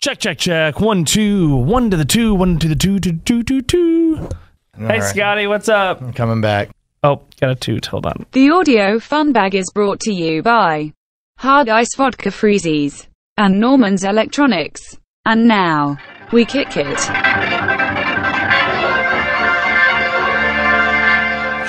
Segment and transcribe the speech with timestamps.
[0.00, 0.80] Check, check, check.
[0.80, 4.16] One, two, one to the two, one to the two, two, two, two, two.
[4.74, 5.02] Hey, right.
[5.02, 6.00] Scotty, what's up?
[6.00, 6.70] I'm coming back.
[7.02, 7.84] Oh, got a toot.
[7.84, 8.24] Hold on.
[8.32, 10.94] The audio fun bag is brought to you by
[11.36, 14.96] Hard Ice Vodka Freezies and Norman's Electronics.
[15.26, 15.98] And now,
[16.32, 16.98] we kick it.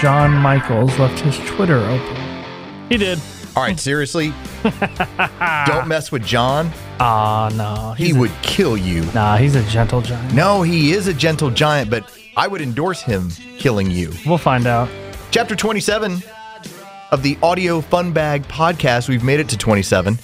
[0.02, 2.46] John Michaels left his Twitter open.
[2.88, 3.20] He did.
[3.56, 4.34] All right, seriously,
[5.66, 6.72] don't mess with John.
[7.00, 7.94] Ah, no.
[7.94, 9.04] He He's a, would kill you.
[9.14, 10.34] Nah, he's a gentle giant.
[10.34, 14.14] No, he is a gentle giant, but I would endorse him killing you.
[14.26, 14.88] We'll find out.
[15.32, 16.24] Chapter 27
[17.12, 19.10] of the Audio Fun Bag podcast.
[19.10, 20.18] We've made it to 27.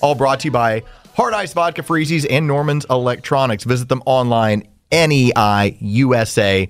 [0.00, 0.82] All brought to you by
[1.14, 3.62] Hard Ice Vodka Freezies and Norman's Electronics.
[3.62, 6.66] Visit them online, neiusa.com.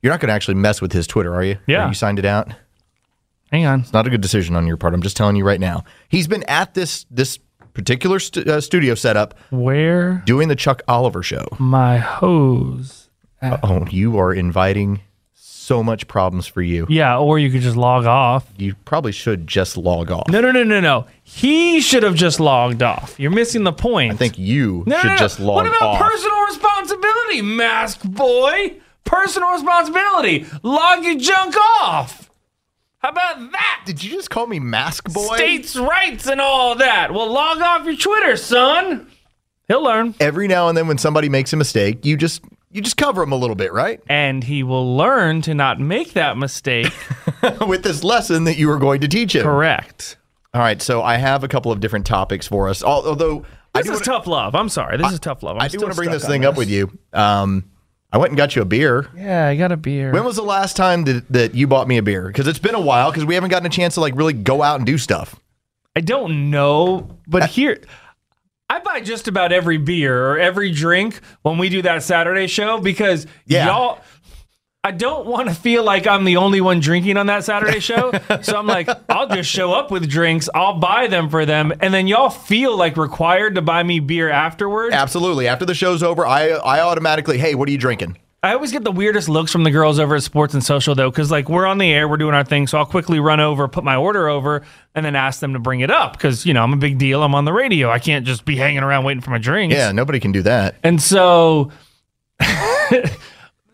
[0.00, 1.58] You're not going to actually mess with his Twitter, are you?
[1.66, 1.84] Yeah.
[1.84, 2.48] Are you signed it out?
[3.52, 3.80] Hang on.
[3.80, 4.94] It's not a good decision on your part.
[4.94, 5.84] I'm just telling you right now.
[6.08, 7.38] He's been at this this
[7.74, 11.46] particular stu- uh, studio setup Where doing the Chuck Oliver show.
[11.58, 13.08] my hose?
[13.40, 15.00] Oh, you are inviting
[15.34, 16.86] so much problems for you.
[16.88, 18.48] Yeah, or you could just log off.
[18.56, 20.28] You probably should just log off.
[20.28, 21.06] No, no, no, no, no.
[21.22, 23.14] He should have just logged off.
[23.20, 24.12] You're missing the point.
[24.12, 25.18] I think you No, should no, no.
[25.18, 25.70] just log off.
[25.70, 26.10] What about off.
[26.10, 28.76] personal responsibility, mask boy?
[29.04, 30.46] Personal responsibility.
[30.62, 32.27] Log your junk off.
[32.98, 33.82] How about that?
[33.86, 35.36] Did you just call me Mask Boy?
[35.36, 37.12] States' rights and all that.
[37.14, 39.06] Well, log off your Twitter, son.
[39.68, 40.14] He'll learn.
[40.18, 43.32] Every now and then, when somebody makes a mistake, you just you just cover them
[43.32, 44.00] a little bit, right?
[44.08, 46.92] And he will learn to not make that mistake.
[47.66, 49.42] With this lesson that you were going to teach him.
[49.44, 50.16] Correct.
[50.54, 52.82] All right, so I have a couple of different topics for us.
[52.82, 54.54] Al- Although I This do is wanna- tough love.
[54.54, 54.96] I'm sorry.
[54.96, 55.56] This is tough love.
[55.56, 56.90] I'm I do want to bring this thing up with you.
[57.12, 57.64] Um,
[58.12, 59.08] I went and got you a beer.
[59.16, 60.12] Yeah, I got a beer.
[60.12, 62.26] When was the last time that, that you bought me a beer?
[62.28, 63.10] Because it's been a while.
[63.10, 65.36] Because we haven't gotten a chance to like really go out and do stuff.
[65.94, 67.80] I don't know, but here
[68.70, 72.78] I buy just about every beer or every drink when we do that Saturday show
[72.78, 73.66] because Yeah.
[73.66, 74.00] y'all
[74.84, 78.12] I don't want to feel like I'm the only one drinking on that Saturday show.
[78.42, 81.92] so I'm like, I'll just show up with drinks, I'll buy them for them, and
[81.92, 84.94] then y'all feel like required to buy me beer afterwards.
[84.94, 85.48] Absolutely.
[85.48, 88.18] After the show's over, I I automatically, hey, what are you drinking?
[88.40, 91.10] I always get the weirdest looks from the girls over at Sports and Social though,
[91.10, 93.66] because like we're on the air, we're doing our thing, so I'll quickly run over,
[93.66, 94.62] put my order over,
[94.94, 97.24] and then ask them to bring it up because you know I'm a big deal.
[97.24, 97.90] I'm on the radio.
[97.90, 99.74] I can't just be hanging around waiting for my drinks.
[99.74, 100.76] Yeah, nobody can do that.
[100.84, 101.72] And so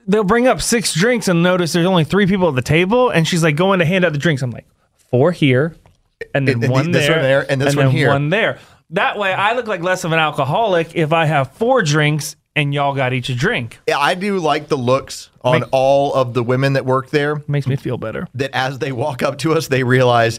[0.06, 3.26] they'll bring up six drinks and notice there's only three people at the table, and
[3.26, 4.42] she's like going to hand out the drinks.
[4.42, 4.66] I'm like,
[5.10, 5.76] four here,
[6.34, 8.08] and then And- and one there, one there, and this then one here.
[8.08, 8.58] one there.
[8.90, 12.72] That way, I look like less of an alcoholic if I have four drinks and
[12.72, 13.80] y'all got each a drink.
[13.88, 17.42] Yeah, I do like the looks on Make- all of the women that work there.
[17.48, 18.28] Makes me feel better.
[18.34, 20.38] That as they walk up to us, they realize,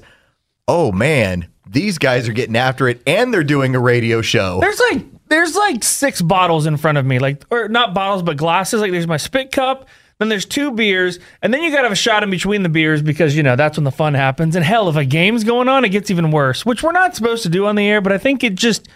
[0.67, 4.59] oh man, these guys are getting after it, and they're doing a radio show.
[4.59, 8.37] There's like there's like six bottles in front of me, like or not bottles but
[8.37, 8.81] glasses.
[8.81, 9.87] Like there's my spit cup,
[10.19, 13.01] then there's two beers, and then you gotta have a shot in between the beers
[13.01, 14.55] because you know that's when the fun happens.
[14.55, 17.43] And hell, if a game's going on, it gets even worse, which we're not supposed
[17.43, 18.01] to do on the air.
[18.01, 18.87] But I think it just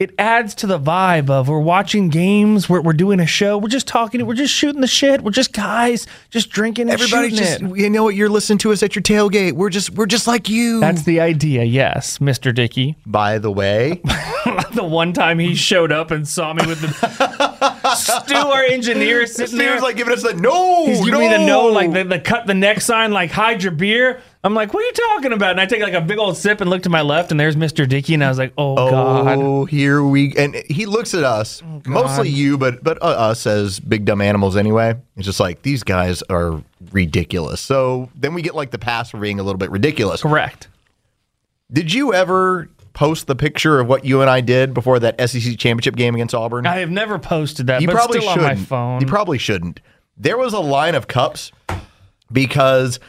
[0.00, 3.68] it adds to the vibe of we're watching games, we're, we're doing a show, we're
[3.68, 7.68] just talking, we're just shooting the shit, we're just guys, just drinking and Everybody's shooting
[7.68, 7.82] just, it.
[7.82, 8.14] you know what?
[8.14, 9.52] You're listening to us at your tailgate.
[9.52, 10.80] We're just, we're just like you.
[10.80, 12.54] That's the idea, yes, Mr.
[12.54, 12.96] Dickey.
[13.04, 14.00] By the way,
[14.74, 19.58] the one time he showed up and saw me with the Stu, our engineer, sitting
[19.58, 19.70] there.
[19.70, 20.86] Steve's like giving us the no.
[20.86, 21.20] He's giving no.
[21.20, 24.20] me the no, like the, the cut the neck sign, like hide your beer.
[24.42, 25.50] I'm like, what are you talking about?
[25.50, 27.56] And I take like a big old sip and look to my left, and there's
[27.56, 27.86] Mr.
[27.86, 29.38] Dickey, and I was like, oh, god.
[29.38, 33.80] Oh, here we and he looks at us, mostly you, but but uh, us as
[33.80, 34.94] big dumb animals anyway.
[35.16, 37.60] It's just like these guys are ridiculous.
[37.60, 40.22] So then we get like the pass for being a little bit ridiculous.
[40.22, 40.68] Correct.
[41.72, 45.58] Did you ever post the picture of what you and I did before that SEC
[45.58, 46.66] championship game against Auburn?
[46.66, 48.50] I have never posted that, you but probably still shouldn't.
[48.50, 49.00] on my phone.
[49.00, 49.80] You probably shouldn't.
[50.16, 51.52] There was a line of cups
[52.30, 53.00] because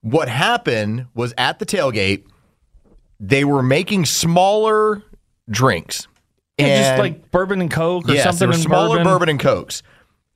[0.00, 2.24] what happened was at the tailgate,
[3.18, 5.02] they were making smaller
[5.48, 6.06] drinks.
[6.58, 8.38] Yeah, just like bourbon and coke or yes, something.
[8.38, 9.12] there were smaller bourbon.
[9.12, 9.28] bourbon.
[9.30, 9.82] and cokes,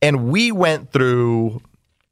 [0.00, 1.60] and we went through.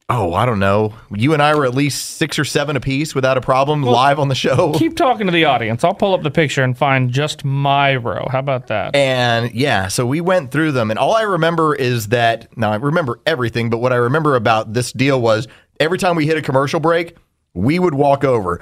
[0.08, 0.92] Oh, I don't know.
[1.10, 4.28] You and I were at least six or seven apiece without a problem live on
[4.28, 4.72] the show.
[4.76, 5.84] Keep talking to the audience.
[5.84, 8.26] I'll pull up the picture and find just my row.
[8.30, 8.94] How about that?
[8.94, 12.54] And yeah, so we went through them, and all I remember is that.
[12.56, 15.48] Now I remember everything, but what I remember about this deal was
[15.80, 17.16] every time we hit a commercial break,
[17.54, 18.60] we would walk over.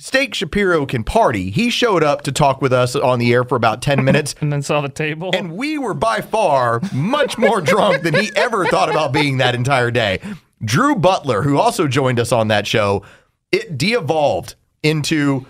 [0.00, 1.50] Steak Shapiro can party.
[1.50, 4.34] He showed up to talk with us on the air for about ten minutes.
[4.40, 5.30] and then saw the table.
[5.34, 9.54] And we were by far much more drunk than he ever thought about being that
[9.54, 10.18] entire day.
[10.64, 13.04] Drew Butler, who also joined us on that show,
[13.52, 15.44] it de evolved into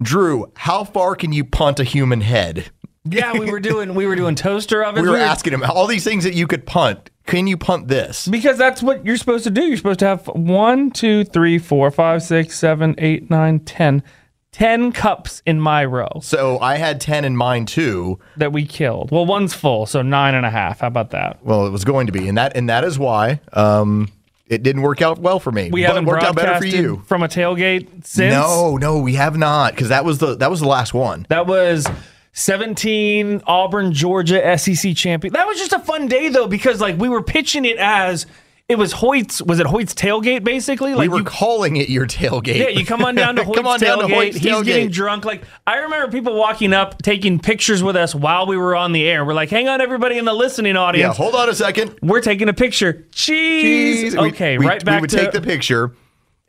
[0.00, 2.70] Drew, how far can you punt a human head?
[3.04, 5.02] Yeah, we were doing we were doing toaster ovens.
[5.04, 7.10] We were asking him all these things that you could punt.
[7.26, 8.26] Can you punt this?
[8.28, 9.62] because that's what you're supposed to do.
[9.62, 14.02] You're supposed to have one, two, three, four, five, six, seven, eight, nine, ten.
[14.52, 18.18] Ten cups in my row So I had 10 in mind too.
[18.38, 19.10] that we killed.
[19.10, 20.80] Well, one's full, so nine and a half.
[20.80, 21.44] How about that?
[21.44, 24.08] Well, it was going to be, and that and that is why um,
[24.46, 25.68] it didn't work out well for me.
[25.70, 27.02] We but haven't it worked out better for broadcasted you.
[27.06, 28.32] from a tailgate since.
[28.32, 31.26] No, no, we have not because that was the that was the last one.
[31.28, 31.86] That was
[32.36, 35.32] 17 Auburn, Georgia SEC champion.
[35.32, 38.26] That was just a fun day though because like we were pitching it as
[38.68, 39.40] it was Hoyt's.
[39.42, 40.92] Was it Hoyt's tailgate basically?
[40.94, 42.56] Like we were you, calling it your tailgate.
[42.56, 43.80] yeah, you come on down to Hoyt's Come on tailgate.
[43.80, 44.64] down to Hoyt's He's tailgate.
[44.66, 45.24] getting drunk.
[45.24, 49.08] Like I remember people walking up, taking pictures with us while we were on the
[49.08, 49.24] air.
[49.24, 51.16] We're like, "Hang on, everybody in the listening audience.
[51.16, 51.98] Yeah, hold on a second.
[52.02, 53.06] We're taking a picture.
[53.12, 54.12] Cheese.
[54.14, 54.20] Jeez.
[54.22, 55.92] We- Okay, we, right back We would to take the picture,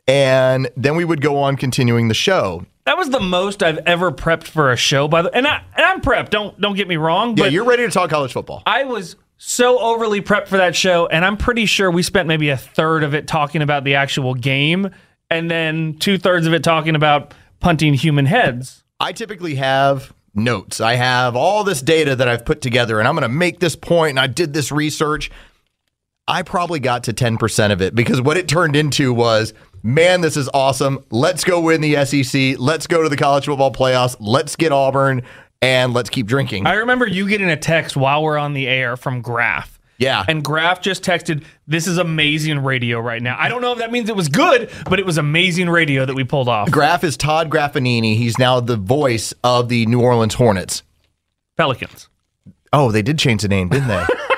[0.06, 2.66] and then we would go on continuing the show.
[2.88, 5.08] That was the most I've ever prepped for a show.
[5.08, 6.30] By the and I and I'm prepped.
[6.30, 7.36] Don't don't get me wrong.
[7.36, 8.62] Yeah, but you're ready to talk college football.
[8.64, 12.48] I was so overly prepped for that show, and I'm pretty sure we spent maybe
[12.48, 14.88] a third of it talking about the actual game,
[15.28, 18.82] and then two thirds of it talking about punting human heads.
[18.98, 20.80] I typically have notes.
[20.80, 23.76] I have all this data that I've put together, and I'm going to make this
[23.76, 25.30] point, and I did this research.
[26.26, 29.52] I probably got to 10% of it because what it turned into was,
[29.82, 31.04] man, this is awesome.
[31.10, 32.58] Let's go win the SEC.
[32.58, 34.16] Let's go to the college football playoffs.
[34.20, 35.22] Let's get Auburn,
[35.62, 36.66] and let's keep drinking.
[36.66, 39.78] I remember you getting a text while we're on the air from Graf.
[39.98, 40.24] Yeah.
[40.28, 43.36] And Graf just texted, This is amazing radio right now.
[43.38, 46.14] I don't know if that means it was good, but it was amazing radio that
[46.14, 46.70] we pulled off.
[46.70, 48.16] Graf is Todd Graffagnini.
[48.16, 50.84] He's now the voice of the New Orleans Hornets.
[51.56, 52.08] Pelicans.
[52.72, 54.04] Oh, they did change the name, didn't they?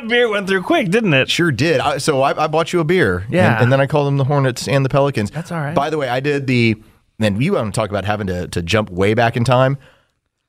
[0.00, 1.30] That beer went through quick, didn't it?
[1.30, 1.80] Sure did.
[1.80, 3.26] I, so I, I bought you a beer.
[3.28, 3.54] Yeah.
[3.54, 5.30] And, and then I called them the Hornets and the Pelicans.
[5.30, 5.74] That's all right.
[5.74, 6.76] By the way, I did the,
[7.18, 9.78] and you want to talk about having to, to jump way back in time.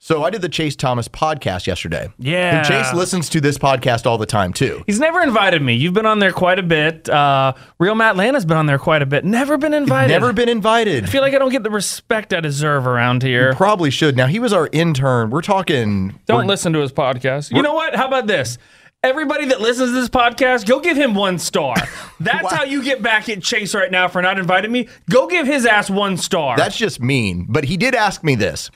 [0.03, 2.11] So I did the Chase Thomas podcast yesterday.
[2.17, 2.57] Yeah.
[2.57, 4.83] And Chase listens to this podcast all the time too.
[4.87, 5.75] He's never invited me.
[5.75, 7.07] You've been on there quite a bit.
[7.07, 9.23] Uh, Real Matt Lana's been on there quite a bit.
[9.25, 10.11] Never been invited.
[10.11, 11.03] Never been invited.
[11.03, 13.53] I feel like I don't get the respect I deserve around here.
[13.53, 14.17] Probably should.
[14.17, 15.29] Now he was our intern.
[15.29, 16.19] We're talking.
[16.25, 17.55] Don't we're- listen to his podcast.
[17.55, 17.93] You know what?
[17.93, 18.57] How about this?
[19.03, 21.73] Everybody that listens to this podcast, go give him one star.
[22.19, 22.49] That's Wow.
[22.49, 24.89] how you get back at Chase right now for not inviting me.
[25.09, 26.55] Go give his ass one star.
[26.55, 27.47] That's just mean.
[27.49, 28.69] But he did ask me this.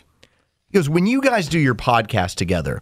[0.68, 2.82] He goes, when you guys do your podcast together,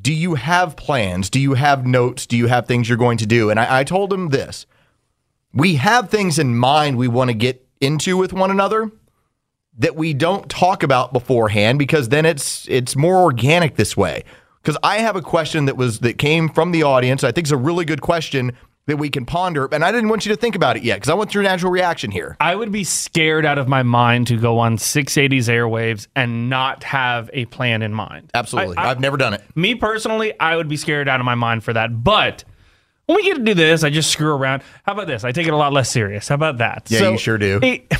[0.00, 1.30] do you have plans?
[1.30, 2.26] Do you have notes?
[2.26, 3.48] Do you have things you're going to do?
[3.48, 4.66] And I, I told him this.
[5.54, 8.90] We have things in mind we want to get into with one another
[9.78, 14.24] that we don't talk about beforehand because then it's it's more organic this way.
[14.62, 17.24] Because I have a question that was that came from the audience.
[17.24, 18.52] I think it's a really good question
[18.86, 19.68] that we can ponder.
[19.72, 21.70] And I didn't want you to think about it yet because I want your natural
[21.70, 22.36] reaction here.
[22.40, 26.82] I would be scared out of my mind to go on 680's airwaves and not
[26.84, 28.30] have a plan in mind.
[28.34, 28.76] Absolutely.
[28.76, 29.42] I- have never done it.
[29.54, 32.02] Me personally, I would be scared out of my mind for that.
[32.02, 32.42] But
[33.06, 34.62] when we get to do this, I just screw around.
[34.84, 35.22] How about this?
[35.24, 36.26] I take it a lot less serious.
[36.28, 36.86] How about that?
[36.88, 37.60] Yeah, you sure do.
[37.62, 37.92] it-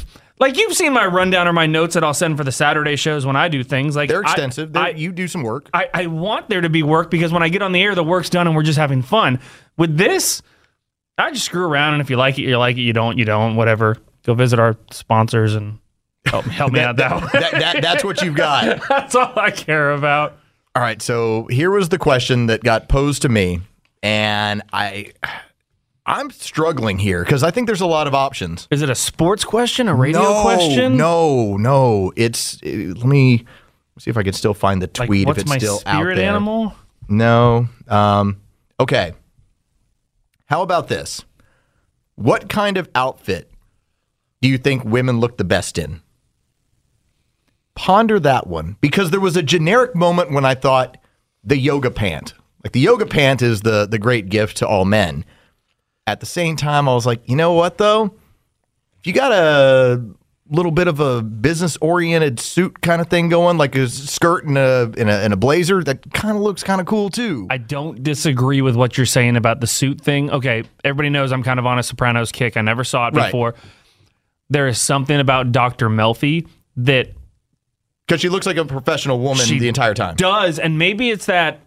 [0.42, 3.24] like you've seen my rundown or my notes that I'll send for the Saturday shows
[3.24, 3.94] when I do things.
[3.94, 4.72] Like They're I- extensive.
[4.72, 5.70] They're- I, you do some work.
[5.72, 8.04] I, I want there to be work because when I get on the air, the
[8.04, 9.38] work's done and we're just having fun.
[9.78, 10.42] With this,
[11.16, 12.80] I just screw around, and if you like it, you like it.
[12.82, 13.54] You don't, you don't.
[13.54, 13.96] Whatever.
[14.24, 15.78] Go visit our sponsors and
[16.26, 18.80] help, help me out that that, that, that's what you've got.
[18.88, 20.38] That's all I care about.
[20.74, 21.00] All right.
[21.02, 23.60] So here was the question that got posed to me,
[24.02, 25.12] and I,
[26.12, 28.68] I'm struggling here because I think there's a lot of options.
[28.70, 30.96] Is it a sports question, a radio no, question?
[30.98, 32.12] No, no.
[32.16, 33.46] It's uh, let me
[33.98, 36.12] see if I can still find the Like, tweet what's if it's still out there.
[36.12, 36.74] animal?
[37.08, 37.66] No.
[37.88, 38.42] Um,
[38.78, 39.14] okay.
[40.46, 41.24] How about this?
[42.14, 43.50] What kind of outfit
[44.42, 46.02] do you think women look the best in?
[47.74, 50.98] Ponder that one because there was a generic moment when I thought
[51.42, 52.34] the yoga pant.
[52.62, 55.24] Like the yoga pant is the the great gift to all men.
[56.06, 58.06] At the same time, I was like, you know what though?
[58.98, 60.02] If you got a
[60.50, 64.58] little bit of a business oriented suit kind of thing going, like a skirt and
[64.58, 67.46] a and a, and a blazer, that kind of looks kind of cool too.
[67.50, 70.30] I don't disagree with what you're saying about the suit thing.
[70.30, 72.56] Okay, everybody knows I'm kind of on a Sopranos kick.
[72.56, 73.26] I never saw it Right.
[73.26, 73.54] before.
[74.50, 75.88] There is something about Dr.
[75.88, 77.08] Melfi that
[78.06, 80.16] Because she looks like a professional woman She the entire time.
[80.16, 81.60] does, and maybe it's that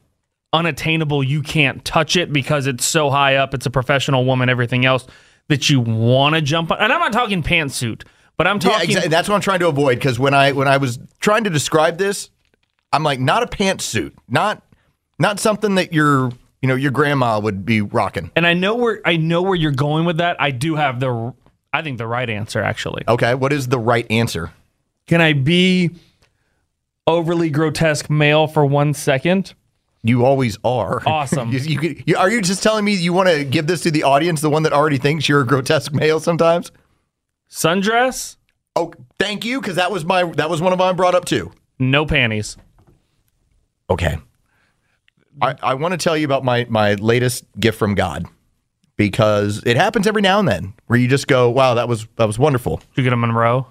[0.55, 4.85] unattainable, you can't touch it because it's so high up, it's a professional woman, everything
[4.85, 5.05] else
[5.49, 6.79] that you want to jump on.
[6.79, 8.03] And I'm not talking pantsuit,
[8.37, 9.09] but I'm Yeah, talking exactly.
[9.09, 9.95] That's what I'm trying to avoid.
[9.99, 12.29] Because when I when I was trying to describe this,
[12.91, 14.63] I'm like, not a pantsuit, not
[15.19, 16.31] not something that your
[16.61, 18.31] you know your grandma would be rocking.
[18.35, 20.37] and I know where I know where you're going with that.
[20.39, 21.33] I do have the
[21.73, 23.03] I think the right answer actually.
[23.07, 24.51] Okay, what is the right answer?
[25.05, 25.91] Can I be
[27.07, 29.53] overly grotesque male for one second.
[30.07, 31.01] You always are.
[31.07, 31.51] Awesome.
[31.53, 34.03] you, you you- are you just telling me you want to give this to the
[34.03, 36.71] audience, the one that already thinks you're a grotesque male sometimes?
[37.49, 38.37] Sundress,
[38.77, 41.51] Oh, thank you, because that was my that was one of mine brought up too.
[41.79, 42.57] no panties.
[43.89, 44.17] Okay.
[45.41, 48.25] I, I want to tell you about my my latest gift from God
[48.97, 52.25] because it happens every now and then where you just go, wow, that was that
[52.25, 52.77] was wonderful.
[52.77, 53.67] Did you get a Monroe?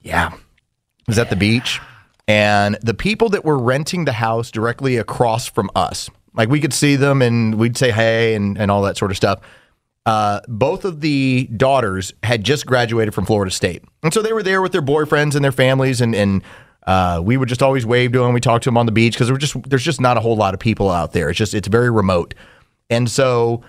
[0.00, 0.32] Yeah.
[1.08, 1.80] Was at the beach
[2.32, 6.72] and the people that were renting the house directly across from us, like we could
[6.72, 9.40] see them and we'd say hey and, and all that sort of stuff.
[10.06, 13.84] Uh, both of the daughters had just graduated from Florida State.
[14.02, 16.42] And so they were there with their boyfriends and their families and, and
[16.86, 18.32] uh, we would just always wave to them.
[18.32, 20.54] We talked to them on the beach because just there's just not a whole lot
[20.54, 21.28] of people out there.
[21.28, 22.34] It's just it's very remote.
[22.88, 23.62] And so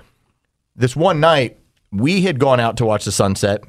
[0.73, 1.59] this one night
[1.91, 3.61] we had gone out to watch the sunset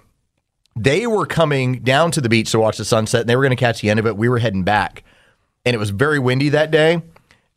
[0.77, 3.51] they were coming down to the beach to watch the sunset and they were going
[3.51, 4.17] to catch the end of it.
[4.17, 5.05] We were heading back.
[5.65, 7.03] And it was very windy that day.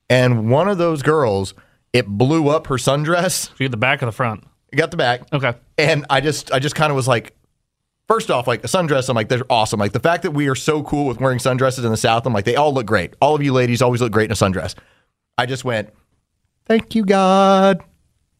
[0.09, 1.53] And one of those girls,
[1.93, 3.49] it blew up her sundress.
[3.59, 4.43] You get the back or the front?
[4.71, 5.21] You Got the back.
[5.33, 5.53] Okay.
[5.77, 7.35] And I just I just kind of was like,
[8.07, 9.79] first off, like a sundress, I'm like, they're awesome.
[9.79, 12.33] Like the fact that we are so cool with wearing sundresses in the South, I'm
[12.33, 13.15] like, they all look great.
[13.21, 14.75] All of you ladies always look great in a sundress.
[15.37, 15.89] I just went,
[16.65, 17.81] thank you, God.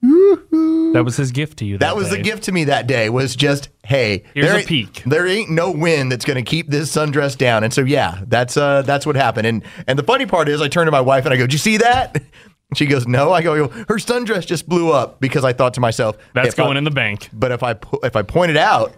[0.01, 1.77] That was his gift to you.
[1.77, 4.67] That was the gift to me that day was just, hey, Here's there a ain't-
[4.67, 5.03] peek.
[5.05, 7.63] There ain't no wind that's going to keep this sundress down.
[7.63, 9.47] And so yeah, that's uh that's what happened.
[9.47, 11.53] And and the funny part is I turned to my wife and I go, "Did
[11.53, 12.21] you see that?"
[12.75, 16.17] She goes, "No." I go, "Her sundress just blew up because I thought to myself,
[16.33, 17.29] That's if I- going in the bank.
[17.31, 18.93] But if I if I point it out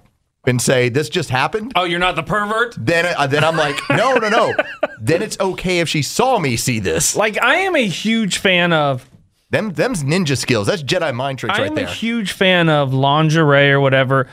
[0.48, 2.74] and say this just happened, Oh, you're not the pervert?
[2.80, 4.56] then uh, then I'm like, "No, no, no."
[5.00, 7.16] then it's okay if she saw me see this.
[7.16, 9.08] Like, I am a huge fan of
[9.52, 10.66] Them them's ninja skills.
[10.66, 11.86] That's Jedi mind tricks I right am there.
[11.86, 14.28] a huge fan of lingerie or whatever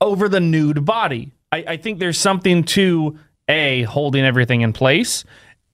[0.00, 1.32] over the nude body.
[1.52, 5.24] I, I think there's something to a holding everything in place.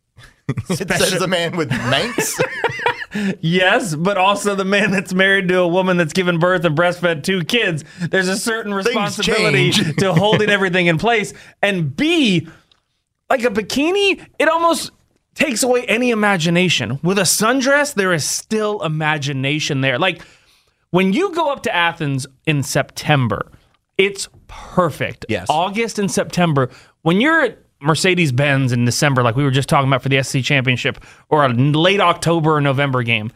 [0.49, 2.41] it says the man with Manx.
[3.41, 7.23] Yes, but also the man that's married to a woman that's given birth and breastfed
[7.23, 7.85] two kids.
[7.99, 11.33] There's a certain responsibility to holding everything in place.
[11.63, 12.47] And B,
[13.31, 14.91] like a bikini, it almost
[15.35, 16.99] takes away any imagination.
[17.03, 19.99] With a sundress, there is still imagination there.
[19.99, 20.23] Like
[20.91, 23.51] when you go up to Athens in September,
[23.99, 25.27] it's perfect.
[25.29, 25.47] Yes.
[25.49, 26.71] August and September,
[27.03, 30.23] when you're at Mercedes Benz in December, like we were just talking about for the
[30.23, 30.99] SEC Championship,
[31.29, 33.31] or a late October or November game,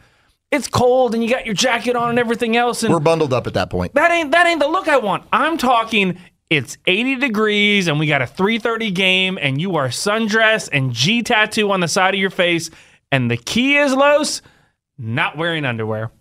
[0.51, 2.83] it's cold and you got your jacket on and everything else.
[2.83, 3.93] And We're bundled up at that point.
[3.93, 5.23] that ain't that ain't the look I want.
[5.31, 6.17] I'm talking
[6.49, 11.23] it's 80 degrees and we got a 3:30 game and you are sundress and G
[11.23, 12.69] tattoo on the side of your face
[13.11, 14.41] and the key is Los
[14.97, 16.11] not wearing underwear.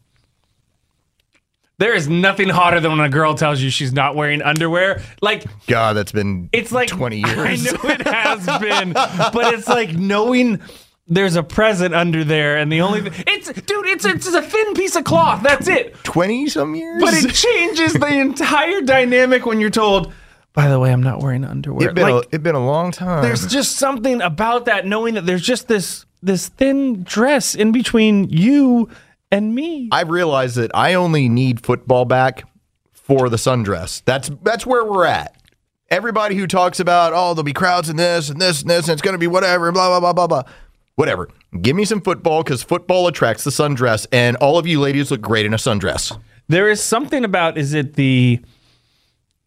[1.80, 5.02] There is nothing hotter than when a girl tells you she's not wearing underwear.
[5.22, 7.66] Like God, that's been it's like 20 years.
[7.66, 10.60] I know it has been, but it's like knowing
[11.08, 14.74] there's a present under there, and the only th- it's dude, it's it's a thin
[14.74, 15.42] piece of cloth.
[15.42, 15.94] That's it.
[16.04, 17.02] 20 some years.
[17.02, 20.12] But it changes the entire dynamic when you're told.
[20.52, 21.88] By the way, I'm not wearing underwear.
[21.88, 23.22] It's been, Like, a, it been a long time.
[23.22, 28.28] there's just something about that, knowing that there's just this this thin dress in between
[28.28, 28.90] you
[29.30, 29.88] and me.
[29.92, 32.44] I've realized that I only need football back
[32.92, 34.02] for the sundress.
[34.04, 35.36] That's that's where we're at.
[35.88, 38.92] Everybody who talks about oh there'll be crowds and this and this and this and
[38.92, 40.52] it's going to be whatever blah blah blah blah blah
[40.94, 41.28] whatever.
[41.60, 45.20] Give me some football because football attracts the sundress and all of you ladies look
[45.20, 46.16] great in a sundress.
[46.48, 48.40] There is something about is it the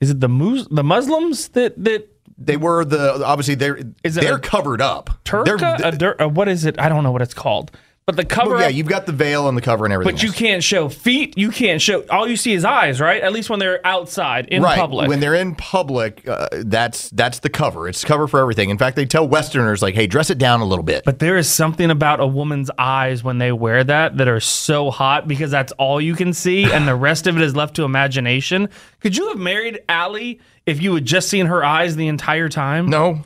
[0.02, 4.36] is it the Mus- the Muslims that that They were the obviously they're Is they're
[4.36, 5.10] a covered up.
[5.24, 6.78] Turka They're- a uh, what is it?
[6.80, 7.72] I don't know what it's called.
[8.06, 10.14] But the cover well, yeah, you've got the veil and the cover and everything.
[10.14, 11.38] but you can't show feet.
[11.38, 12.04] You can't show.
[12.10, 13.22] All you see is eyes, right?
[13.22, 15.08] At least when they're outside in right public.
[15.08, 17.88] when they're in public, uh, that's that's the cover.
[17.88, 18.70] It's cover for everything.
[18.70, 21.38] In fact, they tell Westerners like, "Hey, dress it down a little bit." But there
[21.38, 25.52] is something about a woman's eyes when they wear that that are so hot because
[25.52, 28.68] that's all you can see and the rest of it is left to imagination.
[29.00, 32.90] Could you have married Allie if you had just seen her eyes the entire time?
[32.90, 33.22] No.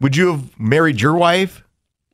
[0.00, 1.64] Would you have married your wife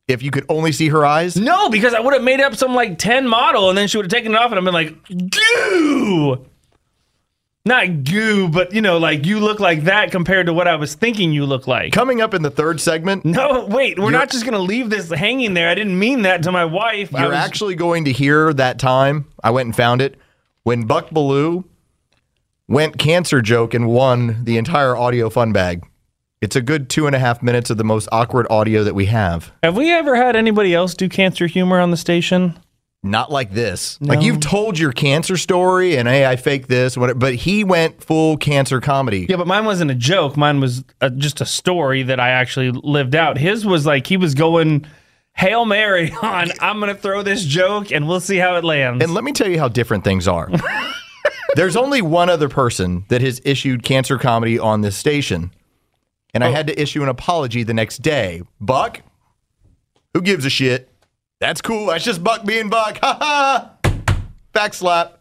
[0.07, 1.35] if you could only see her eyes?
[1.35, 4.05] No, because I would have made up some like 10 model and then she would
[4.05, 4.95] have taken it off and I've been like,
[5.31, 6.45] goo.
[7.67, 10.93] Not goo, but you know, like you look like that compared to what I was
[10.93, 11.93] thinking you look like.
[11.93, 15.55] Coming up in the third segment, No, wait, we're not just gonna leave this hanging
[15.55, 15.69] there.
[15.69, 17.13] I didn't mean that to my wife.
[17.15, 19.25] I you're was- actually going to hear that time.
[19.43, 20.15] I went and found it
[20.61, 21.63] when Buck Belue
[22.67, 25.83] went cancer joke and won the entire audio fun bag.
[26.41, 29.05] It's a good two and a half minutes of the most awkward audio that we
[29.05, 29.51] have.
[29.63, 32.59] Have we ever had anybody else do cancer humor on the station?
[33.05, 34.01] not like this.
[34.01, 38.03] Like you've told your cancer story and hey, I faked this, whatever, but he went
[38.03, 39.27] full cancer comedy.
[39.29, 40.35] Yeah, but mine wasn't a joke.
[40.35, 43.37] Mine was a, just a story that I actually lived out.
[43.37, 44.85] His was like he was going
[45.33, 49.03] Hail Mary on, I'm going to throw this joke and we'll see how it lands.
[49.03, 50.49] And let me tell you how different things are.
[51.55, 55.51] There's only one other person that has issued cancer comedy on this station,
[56.35, 56.51] and I oh.
[56.51, 58.43] had to issue an apology the next day.
[58.59, 59.01] Buck,
[60.13, 60.91] who gives a shit?
[61.39, 61.87] That's cool.
[61.87, 62.99] That's just Buck being Buck.
[63.05, 63.71] Ha ha.
[64.51, 65.19] Back slap.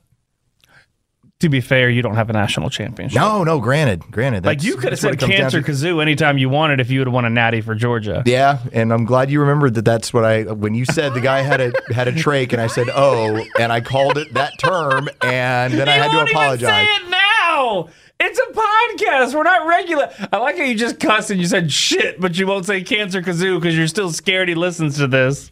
[1.40, 3.20] to be fair, you don't have a national championship.
[3.20, 3.58] No, no.
[3.58, 4.44] Granted, granted.
[4.44, 5.62] like you could have said it comes down Cancer.
[5.62, 8.22] Kazoo anytime you wanted if you would have won a natty for Georgia.
[8.26, 9.84] Yeah, and I'm glad you remembered that.
[9.84, 12.68] That's what I when you said the guy had a had a trach, and I
[12.68, 16.86] said oh, and I called it that term, and then I had to apologize.
[16.86, 17.88] Say it now.
[18.20, 19.34] It's a podcast.
[19.34, 20.10] We're not regular.
[20.32, 23.20] I like how you just cussed and you said shit, but you won't say Cancer
[23.22, 25.50] Kazoo because you're still scared he listens to this.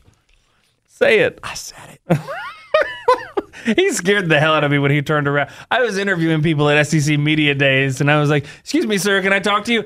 [0.87, 1.39] Say it.
[1.43, 2.19] I said it.
[3.65, 5.49] He scared the hell out of me when he turned around.
[5.71, 9.23] I was interviewing people at SEC Media Days, and I was like, "Excuse me, sir,
[9.23, 9.85] can I talk to you?"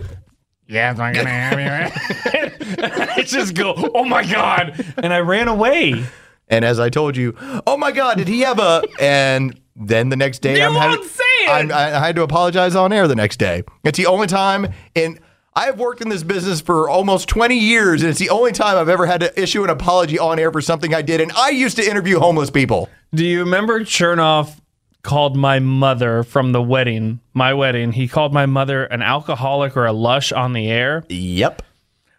[0.66, 1.66] Yeah, I'm not gonna have you.
[1.66, 3.16] Right?
[3.18, 6.06] I just go, "Oh my god!" and I ran away.
[6.48, 7.34] And as I told you,
[7.66, 8.82] oh my God, did he have a?
[9.00, 11.50] And then the next day, You I'm won't having, say it.
[11.50, 13.62] I'm, I I had to apologize on air the next day.
[13.84, 15.18] It's the only time in.
[15.54, 18.76] I have worked in this business for almost 20 years, and it's the only time
[18.76, 21.18] I've ever had to issue an apology on air for something I did.
[21.20, 22.90] And I used to interview homeless people.
[23.14, 24.60] Do you remember Chernoff
[25.02, 27.92] called my mother from the wedding, my wedding?
[27.92, 31.04] He called my mother an alcoholic or a lush on the air.
[31.08, 31.62] Yep.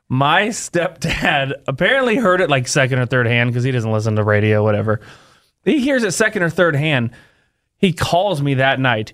[0.09, 4.23] My stepdad apparently heard it like second or third hand because he doesn't listen to
[4.23, 4.99] radio, whatever.
[5.63, 7.11] He hears it second or third hand.
[7.77, 9.13] He calls me that night.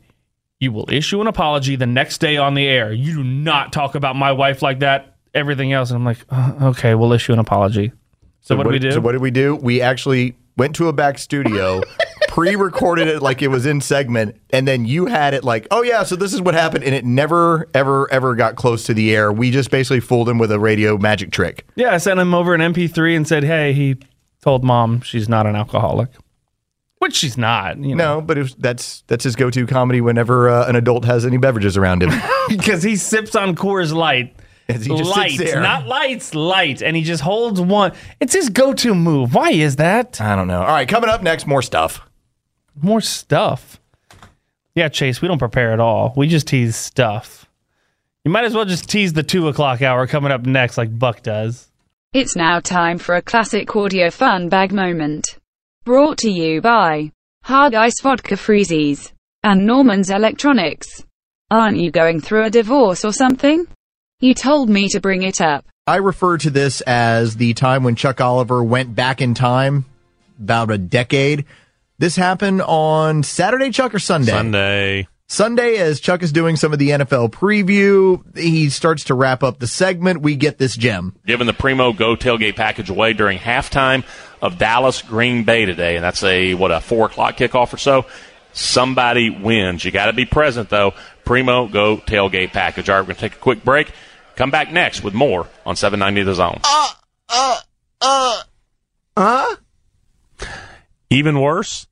[0.60, 2.94] You will issue an apology the next day on the air.
[2.94, 5.18] You do not talk about my wife like that.
[5.34, 7.92] Everything else, and I'm like, uh, okay, we'll issue an apology.
[8.42, 8.92] So, what do we do?
[8.92, 9.56] So what did we do?
[9.56, 11.82] We actually went to a back studio,
[12.28, 16.04] pre-recorded it like it was in segment, and then you had it like, oh yeah,
[16.04, 19.32] so this is what happened, and it never, ever, ever got close to the air.
[19.32, 21.66] We just basically fooled him with a radio magic trick.
[21.76, 23.98] Yeah, I sent him over an MP3 and said, "Hey, he
[24.42, 26.10] told mom she's not an alcoholic,
[27.04, 30.50] which she's not, you know, No, but it was, that's that's his go-to comedy whenever
[30.50, 32.10] uh, an adult has any beverages around him.
[32.50, 34.36] because he sips on Coors Light."
[34.70, 35.62] As he just light, sits there.
[35.62, 37.92] not lights, light, and he just holds one.
[38.22, 39.34] It's his go-to move.
[39.36, 40.22] Why is that?
[40.22, 40.62] I don't know.
[40.62, 42.00] All right, coming up next, more stuff.
[42.82, 43.82] More stuff.
[44.74, 46.14] Yeah, Chase, we don't prepare at all.
[46.16, 47.46] We just tease stuff.
[48.24, 51.22] You might as well just tease the two o'clock hour coming up next, like Buck
[51.22, 51.70] does.
[52.14, 55.38] It's now time for a classic audio fun bag moment.
[55.86, 57.12] Brought to you by
[57.44, 59.12] Hard Ice Vodka Freezies
[59.44, 61.04] and Norman's Electronics.
[61.52, 63.68] Aren't you going through a divorce or something?
[64.22, 65.66] You told me to bring it up.
[65.86, 69.84] I refer to this as the time when Chuck Oliver went back in time,
[70.40, 71.44] about a decade.
[71.98, 74.32] This happened on Saturday, Chuck, or Sunday?
[74.32, 75.08] Sunday.
[75.28, 79.60] Sunday, as Chuck is doing some of the NFL preview, he starts to wrap up
[79.60, 80.22] the segment.
[80.22, 81.16] We get this gem.
[81.26, 84.06] Giving the Primo Go tailgate package away during halftime
[84.44, 88.06] of Dallas Green Bay today, and that's a what a four o'clock kickoff or so.
[88.52, 89.84] Somebody wins.
[89.86, 90.94] You got to be present though.
[91.24, 92.90] Primo Go tailgate package.
[92.90, 93.92] All right, we're gonna take a quick break.
[94.36, 96.60] Come back next with more on 790 The Zone.
[96.64, 96.90] Uh,
[97.30, 97.60] uh,
[98.02, 98.42] uh,
[99.16, 99.56] uh.
[101.10, 101.88] Even worse,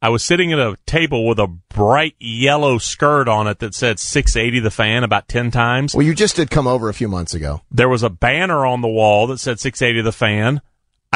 [0.00, 3.98] I was sitting at a table with a bright yellow skirt on it that said
[3.98, 5.94] 680 The Fan about 10 times.
[5.94, 7.62] Well, you just did come over a few months ago.
[7.70, 10.60] There was a banner on the wall that said 680 The Fan.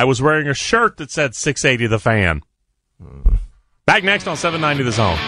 [0.00, 2.40] I was wearing a shirt that said 680 The Fan.
[3.84, 5.18] Back next on 790 The Zone.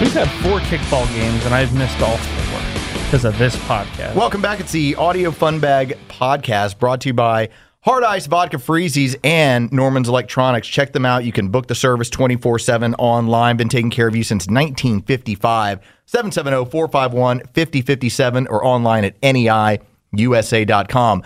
[0.00, 4.16] We've had four kickball games, and I've missed all four because of this podcast.
[4.16, 4.58] Welcome back.
[4.58, 7.50] It's the Audio Fun Bag podcast brought to you by
[7.82, 10.66] Hard Ice Vodka Freezies and Norman's Electronics.
[10.66, 11.24] Check them out.
[11.24, 13.56] You can book the service 24 7 online.
[13.56, 15.78] Been taking care of you since 1955.
[16.06, 19.14] 770 451 5057 or online at
[20.16, 21.22] neiusa.com.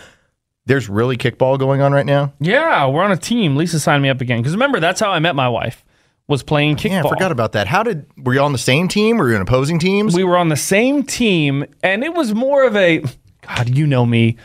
[0.66, 2.32] There's really kickball going on right now?
[2.40, 3.56] Yeah, we're on a team.
[3.56, 5.84] Lisa signed me up again because remember that's how I met my wife
[6.26, 6.90] was playing kickball.
[6.90, 7.66] Yeah, I forgot about that.
[7.66, 9.18] How did, were you on the same team?
[9.18, 10.14] Were you in opposing teams?
[10.14, 13.04] we were on the same team, and it was more of a
[13.42, 13.76] God.
[13.76, 14.36] You know me.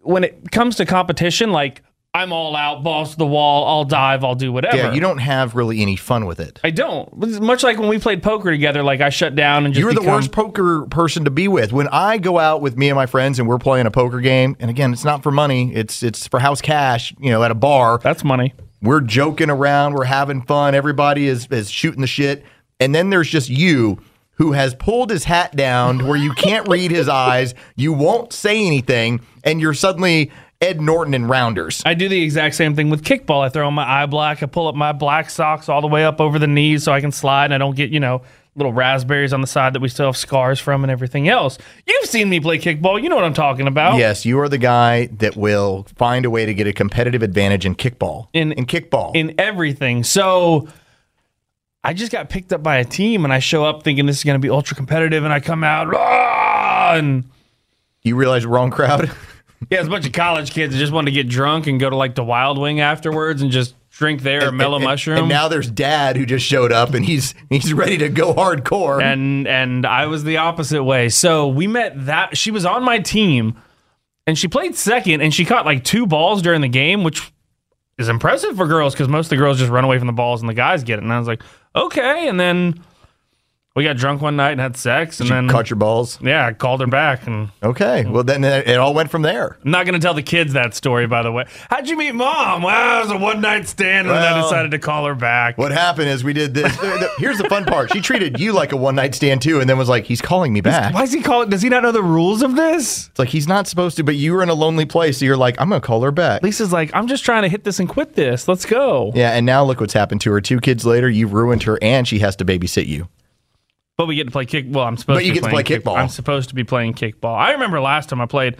[0.00, 1.82] When it comes to competition, like
[2.16, 3.66] I'm all out, balls to the wall.
[3.66, 4.22] I'll dive.
[4.22, 4.76] I'll do whatever.
[4.76, 6.60] yeah, you don't have really any fun with it.
[6.62, 7.08] I don't.
[7.24, 8.84] It's much like when we played poker together.
[8.84, 11.72] Like I shut down and just You're the become- worst poker person to be with.
[11.72, 14.56] When I go out with me and my friends and we're playing a poker game,
[14.60, 17.12] and again, it's not for money; it's it's for house cash.
[17.18, 18.54] You know, at a bar, That's money.
[18.80, 20.76] we're joking around, we're having fun.
[20.76, 22.44] Everybody is is shooting the shit,
[22.78, 23.98] and then there's just you
[24.36, 27.54] who has pulled his hat down where you can't read his eyes.
[27.74, 30.30] You won't say anything, and you're suddenly
[30.64, 31.82] Ed Norton and rounders.
[31.84, 33.42] I do the exact same thing with kickball.
[33.44, 34.42] I throw on my eye black.
[34.42, 37.00] I pull up my black socks all the way up over the knees so I
[37.00, 38.22] can slide and I don't get, you know,
[38.56, 41.58] little raspberries on the side that we still have scars from and everything else.
[41.86, 43.02] You've seen me play kickball.
[43.02, 43.98] You know what I'm talking about.
[43.98, 47.66] Yes, you are the guy that will find a way to get a competitive advantage
[47.66, 48.28] in kickball.
[48.32, 49.14] In- in kickball.
[49.14, 50.02] In everything.
[50.04, 50.68] So
[51.82, 54.24] I just got picked up by a team and I show up thinking this is
[54.24, 57.24] going to be ultra competitive and I come out "Ah!" and
[58.02, 59.10] you realize wrong crowd.
[59.70, 61.88] yeah, it's a bunch of college kids that just wanted to get drunk and go
[61.90, 65.18] to like the Wild Wing afterwards and just drink there or mellow and, mushroom.
[65.18, 69.02] And now there's dad who just showed up and he's he's ready to go hardcore.
[69.02, 71.08] and and I was the opposite way.
[71.08, 73.56] So we met that she was on my team
[74.26, 77.32] and she played second and she caught like two balls during the game, which
[77.98, 80.40] is impressive for girls because most of the girls just run away from the balls
[80.40, 81.02] and the guys get it.
[81.02, 81.42] And I was like,
[81.76, 82.28] okay.
[82.28, 82.80] And then
[83.76, 86.16] we got drunk one night and had sex, and then Caught your balls.
[86.22, 88.04] yeah, I called her back, and Okay.
[88.04, 89.56] Well, then it it all went from there.
[89.64, 91.08] I'm not gonna tell the kids that story.
[91.08, 92.62] By the way, how'd you meet mom?
[92.62, 95.16] Well, it was a one night stand, and then I Well- decided to call her
[95.16, 95.58] back.
[95.58, 96.72] What happened is we did this.
[97.18, 97.92] Here's the fun part.
[97.92, 100.52] She treated you like a one night stand too, and then was like, "He's calling
[100.52, 101.48] me back." Why is he calling?
[101.50, 103.08] Does he not know the rules of this?
[103.08, 105.36] It's like he's not supposed to, but you were in a lonely place, so you're
[105.36, 107.88] like, "I'm gonna call her back." Lisa's like, I'm just trying to hit this and
[107.88, 108.46] quit this.
[108.46, 109.10] Let's go.
[109.16, 110.40] Yeah, and now look what's happened to her.
[110.40, 113.08] Two kids later, you've ruined her, and she has to babysit you.
[113.96, 114.66] But we get to play kick.
[114.68, 115.16] Well, I'm supposed.
[115.16, 115.96] But to you be get to playing play kick- kickball.
[115.98, 117.36] I'm supposed to be playing kickball.
[117.36, 118.56] I remember last time I played.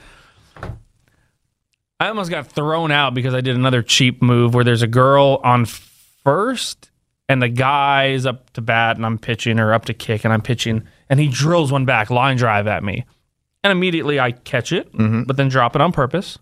[2.01, 5.41] I almost got thrown out because I did another cheap move where there's a girl
[5.45, 6.91] on first
[7.29, 10.33] and the guy is up to bat and I'm pitching or up to kick and
[10.33, 13.05] I'm pitching and he drills one back line drive at me.
[13.63, 15.23] And immediately I catch it, Mm-hmm.
[15.23, 16.39] but then drop it on purpose.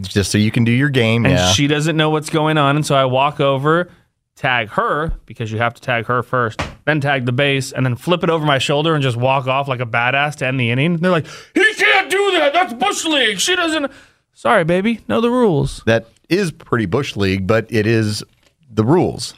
[0.00, 1.24] Just so you can do your game.
[1.24, 1.52] And yeah.
[1.52, 2.74] she doesn't know what's going on.
[2.74, 3.92] And so I walk over,
[4.36, 7.96] tag her because you have to tag her first, then tag the base, and then
[7.96, 10.70] flip it over my shoulder and just walk off like a badass to end the
[10.70, 10.96] inning.
[10.96, 12.52] They're like, he can't do that.
[12.52, 13.38] That's Bush League.
[13.38, 13.90] She doesn't.
[14.32, 15.00] Sorry, baby.
[15.08, 15.82] Know the rules.
[15.86, 18.24] that is pretty bush league, but it is
[18.70, 19.34] the rules.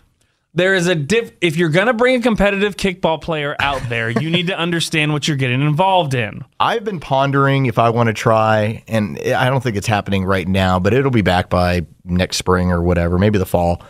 [0.55, 1.33] There is a diff.
[1.43, 5.13] If you're going to bring a competitive kickball player out there, you need to understand
[5.13, 6.43] what you're getting involved in.
[6.59, 10.49] I've been pondering if I want to try, and I don't think it's happening right
[10.49, 13.83] now, but it'll be back by next spring or whatever, maybe the fall.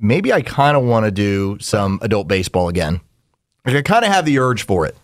[0.00, 3.00] Maybe I kind of want to do some adult baseball again.
[3.64, 4.96] Like I kind of have the urge for it,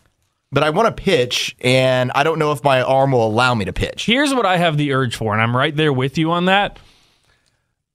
[0.50, 3.64] but I want to pitch, and I don't know if my arm will allow me
[3.64, 4.06] to pitch.
[4.06, 6.78] Here's what I have the urge for, and I'm right there with you on that.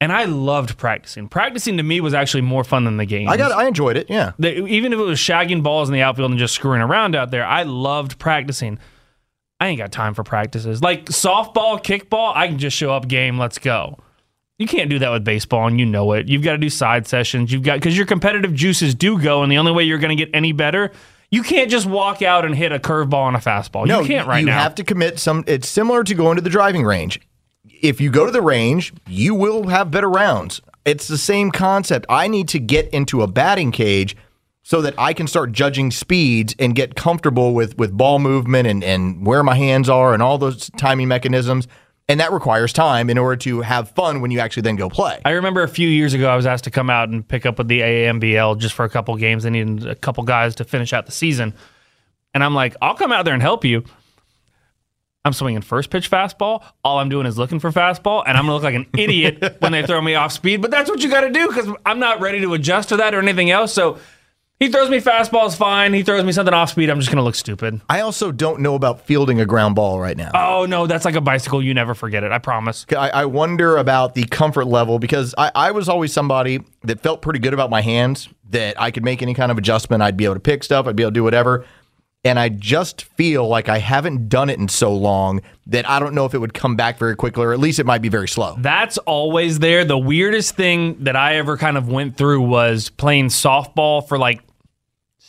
[0.01, 1.27] And I loved practicing.
[1.27, 3.27] Practicing to me was actually more fun than the game.
[3.27, 4.31] I got, I enjoyed it, yeah.
[4.39, 7.31] the, even if it was shagging balls in the outfield and just screwing around out
[7.31, 8.79] there, I loved practicing.
[9.59, 10.81] I ain't got time for practices.
[10.81, 13.97] Like softball, kickball, I can just show up game, let's go.
[14.60, 16.28] You can't do that with baseball, and you know it.
[16.28, 17.52] You've got to do side sessions.
[17.52, 20.22] You've got because your competitive juices do go, and the only way you're going to
[20.24, 20.91] get any better,
[21.32, 23.88] you can't just walk out and hit a curveball and a fastball.
[23.88, 24.62] No, you can't right you now.
[24.62, 25.45] have to commit some.
[25.48, 27.22] It's similar to going to the driving range.
[27.82, 30.62] If you go to the range, you will have better rounds.
[30.84, 32.06] It's the same concept.
[32.10, 34.17] I need to get into a batting cage
[34.63, 38.84] so that I can start judging speeds and get comfortable with with ball movement and
[38.84, 41.67] and where my hands are and all those timing mechanisms.
[42.10, 45.22] And that requires time in order to have fun when you actually then go play.
[45.24, 47.60] I remember a few years ago, I was asked to come out and pick up
[47.60, 49.43] with the AAMBL just for a couple games.
[49.43, 51.54] They needed a couple guys to finish out the season.
[52.34, 53.84] And I'm like, I'll come out there and help you.
[55.24, 56.63] I'm swinging first pitch fastball.
[56.84, 59.72] All I'm doing is looking for fastball, and I'm gonna look like an idiot when
[59.72, 60.62] they throw me off speed.
[60.62, 63.13] But that's what you got to do because I'm not ready to adjust to that
[63.13, 63.74] or anything else.
[63.74, 64.00] So
[64.60, 65.93] he throws me fastballs fine.
[65.93, 66.89] He throws me something off speed.
[66.89, 67.80] I'm just gonna look stupid.
[67.89, 70.32] I also don't know about fielding a ground ball right now.
[70.34, 71.63] Oh no, that's like a bicycle.
[71.63, 72.32] You never forget it.
[72.32, 72.86] I promise.
[72.91, 77.22] I, I wonder about the comfort level because I, I was always somebody that felt
[77.22, 80.04] pretty good about my hands, that I could make any kind of adjustment.
[80.04, 81.65] I'd be able to pick stuff, I'd be able to do whatever.
[82.26, 86.13] And I just feel like I haven't done it in so long that I don't
[86.13, 88.28] know if it would come back very quickly, or at least it might be very
[88.28, 88.58] slow.
[88.60, 89.86] That's always there.
[89.86, 94.41] The weirdest thing that I ever kind of went through was playing softball for like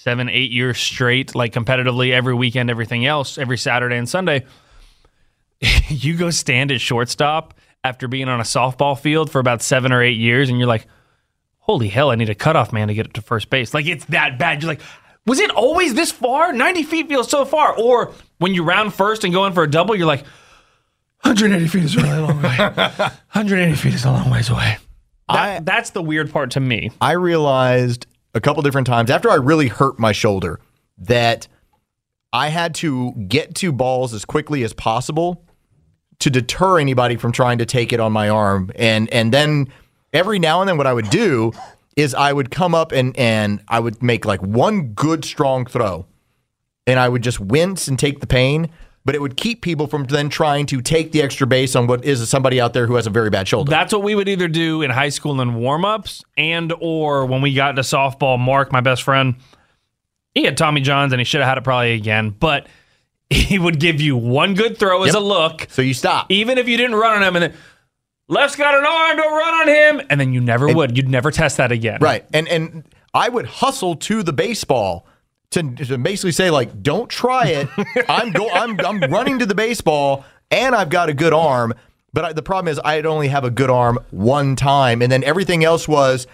[0.03, 4.47] seven, eight years straight, like competitively every weekend, everything else, every Saturday and Sunday.
[5.89, 7.53] you go stand at shortstop
[7.85, 10.87] after being on a softball field for about seven or eight years, and you're like,
[11.59, 13.75] holy hell, I need a cutoff man to get it to first base.
[13.75, 14.63] Like, it's that bad.
[14.63, 14.81] You're like,
[15.27, 16.51] was it always this far?
[16.51, 17.77] 90 feet feels so far.
[17.77, 20.25] Or when you round first and go in for a double, you're like,
[21.23, 22.57] 180 feet is a really long way.
[22.57, 24.79] 180 feet is a long ways away.
[25.29, 26.91] That, that's the weird part to me.
[27.01, 30.61] I realized a couple different times after I really hurt my shoulder
[30.99, 31.49] that
[32.33, 35.45] I had to get to balls as quickly as possible
[36.21, 38.71] to deter anybody from trying to take it on my arm.
[38.77, 39.73] And and then
[40.13, 41.53] every now and then what I would do
[41.97, 46.07] is I would come up and and I would make like one good strong throw
[46.87, 48.71] and I would just wince and take the pain.
[49.05, 52.05] But it would keep people from then trying to take the extra base on what
[52.05, 53.71] is somebody out there who has a very bad shoulder.
[53.71, 57.55] That's what we would either do in high school in warm-ups and or when we
[57.55, 59.37] got into softball, Mark, my best friend,
[60.35, 62.67] he had Tommy Johns and he should have had it probably again, but
[63.31, 65.23] he would give you one good throw as Yep.
[65.23, 66.27] a look, so you stop.
[66.31, 67.55] even if you didn't run on him and then
[68.29, 70.97] left's got an arm, don't run on him, and then you never would.
[70.97, 71.99] You'd never test that again.
[72.01, 72.25] Right.
[72.35, 72.85] And and
[73.15, 75.07] I would hustle to the baseball
[75.51, 77.69] to, to basically say like, don't try it.
[78.09, 81.75] I'm go I'm I'm running to the baseball and I've got a good arm.
[82.13, 85.23] But I, the problem is I'd only have a good arm one time, and then
[85.23, 86.27] everything else was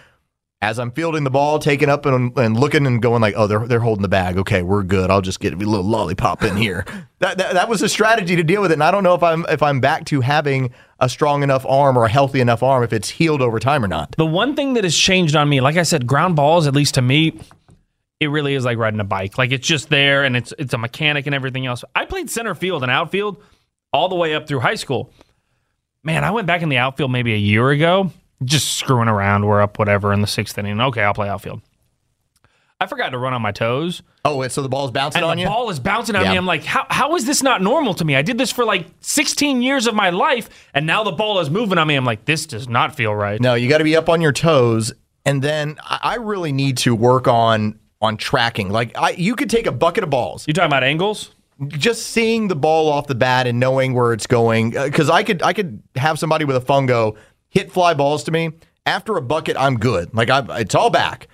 [0.63, 3.67] as I'm fielding the ball, taking up and, and looking and going like, oh, they're
[3.67, 4.39] they're holding the bag.
[4.39, 5.11] Okay, we're good.
[5.11, 6.85] I'll just get a little lollipop in here.
[7.19, 8.75] that, that that was a strategy to deal with it.
[8.75, 11.99] And I don't know if I'm if I'm back to having a strong enough arm
[11.99, 14.13] or a healthy enough arm if it's healed over time or not.
[14.17, 16.95] The one thing that has changed on me, like I said, ground balls, at least
[16.95, 17.39] to me,
[18.21, 19.39] it really is like riding a bike.
[19.39, 21.85] Like it's just there and it's it's a mechanic and everything else.
[21.95, 23.43] I played center field and outfield
[23.93, 25.13] all the way up through high school.
[26.03, 28.13] Man, I went back in the outfield maybe a year ago,
[28.45, 29.45] just screwing around.
[29.47, 30.81] We're up whatever in the sixth inning.
[30.81, 31.61] Okay, I'll play outfield.
[32.79, 34.03] I forgot to run on my toes.
[34.25, 35.49] Oh, and so the ball's bouncing And on the you.
[35.49, 36.33] ball is bouncing on Yeah.
[36.33, 36.37] me.
[36.37, 38.15] I'm like, how, how is this not normal to me?
[38.15, 41.49] I did this for like 16 years of my life, and now the ball is
[41.49, 41.95] moving on me.
[41.95, 43.41] I'm like, this does not feel right.
[43.41, 44.93] No, you got to be up on your toes,
[45.25, 48.71] and then I really need to work on on tracking.
[48.71, 51.33] Like I, you could take a bucket of balls, You talking about angles?
[51.69, 54.77] just seeing the ball off the bat and knowing where it's going.
[54.77, 57.17] Uh, because I could I could have somebody with a fungo
[57.49, 58.53] hit fly balls to me
[58.85, 59.57] after a bucket.
[59.59, 60.15] I'm good.
[60.15, 61.29] Like I, it's all back.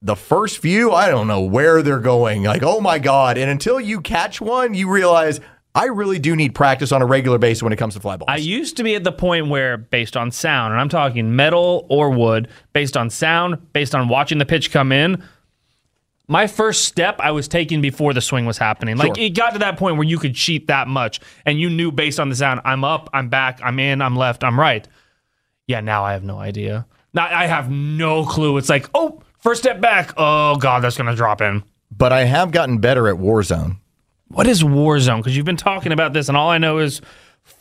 [0.00, 2.42] The first few, I don't know where they're going.
[2.42, 3.38] Like, oh my God.
[3.38, 5.40] And until you catch one, you realize
[5.74, 8.28] I really do need practice on a regular basis when it comes to fly balls.
[8.28, 11.86] I used to be at the point where, based on sound, and I'm talking metal
[11.88, 15.22] or wood, based on sound, based on watching the pitch come in,
[16.28, 18.96] my first step I was taking before the swing was happening.
[18.96, 19.24] Like Sure.
[19.24, 22.18] it got to that point where you could cheat that much, and you knew based
[22.20, 24.86] on the sound, I'm up, I'm back, I'm in, I'm left, I'm right.
[25.66, 26.86] Yeah, now I have no idea.
[27.14, 28.56] Now I have no clue.
[28.56, 30.12] It's like, oh, first step back.
[30.16, 31.62] Oh God, that's gonna drop in.
[31.96, 33.76] but I have gotten better at Warzone.
[34.28, 35.18] What is Warzone?
[35.18, 37.02] Because you've been talking about this, and all I know is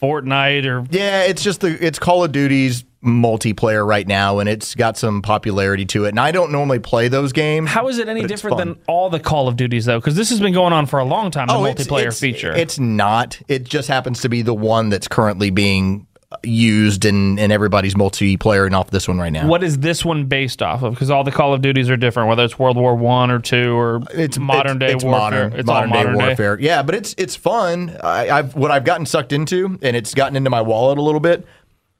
[0.01, 4.75] Fortnite or Yeah, it's just the it's Call of Duty's multiplayer right now, and it's
[4.75, 6.09] got some popularity to it.
[6.09, 7.69] And I don't normally play those games.
[7.69, 8.67] How is it any different fun.
[8.69, 9.99] than all the Call of Duties though?
[9.99, 11.47] Because this has been going on for a long time.
[11.47, 12.53] The Oh, it's- multiplayer it's- feature.
[12.53, 13.39] It's not.
[13.47, 16.05] It just happens to be the one that's currently being
[16.43, 19.47] used in, in everybody's multiplayer and off this one right now.
[19.47, 20.93] what is this one based off of?
[20.93, 23.75] Because all the Call of Duties are different, whether it's World War One or two
[23.77, 25.19] or it's modern day it's warfare.
[25.19, 26.59] Modern, it's modern, modern day warfare.
[26.59, 27.97] Yeah, but it's it's fun.
[28.01, 31.19] I, I've what I've gotten sucked into, and it's gotten into my wallet a little
[31.19, 31.45] bit.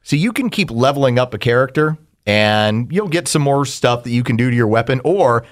[0.02, 4.12] So you can keep leveling up a character, and you'll get some more stuff that
[4.12, 5.44] you can do to your weapon, or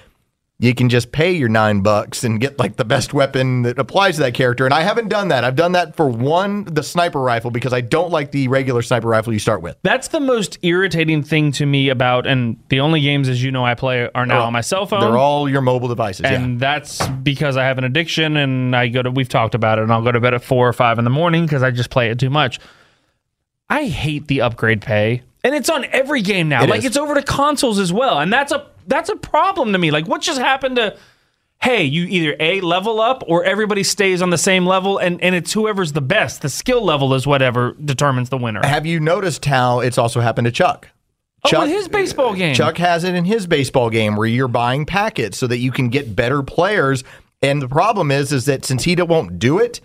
[0.60, 4.16] you can just pay your nine bucks and get like the best weapon that applies
[4.16, 4.66] to that character.
[4.66, 5.42] And I haven't done that.
[5.42, 9.08] I've done that for one, the sniper rifle, because I don't like the regular sniper
[9.08, 9.78] rifle you start with.
[9.82, 13.64] That's the most irritating thing to me about, and the only games, as you know,
[13.64, 15.00] I play are now on my cell phone.
[15.00, 16.24] They're all your mobile devices.
[16.24, 16.34] yeah.
[16.34, 19.10] and that's because I have an addiction, and I go to.
[19.10, 21.10] We've talked about it, and I'll go to bed at four or five in the
[21.10, 22.60] morning because I just play it too much.
[23.70, 26.64] I hate the upgrade pay, and it's on every game now.
[26.64, 26.84] It like is.
[26.84, 29.90] it's over to consoles as well, and that's a that's a problem to me.
[29.90, 30.96] Like what just happened to?
[31.62, 35.34] Hey, you either a level up or everybody stays on the same level, and and
[35.34, 36.42] it's whoever's the best.
[36.42, 38.60] The skill level is whatever determines the winner.
[38.64, 40.88] Have you noticed how it's also happened to Chuck?
[41.44, 42.54] oh, his baseball game.
[42.54, 45.88] Chuck has it in his baseball game where you're buying packets so that you can
[45.88, 47.02] get better players.
[47.42, 49.80] And the problem is, is that since he won't do it,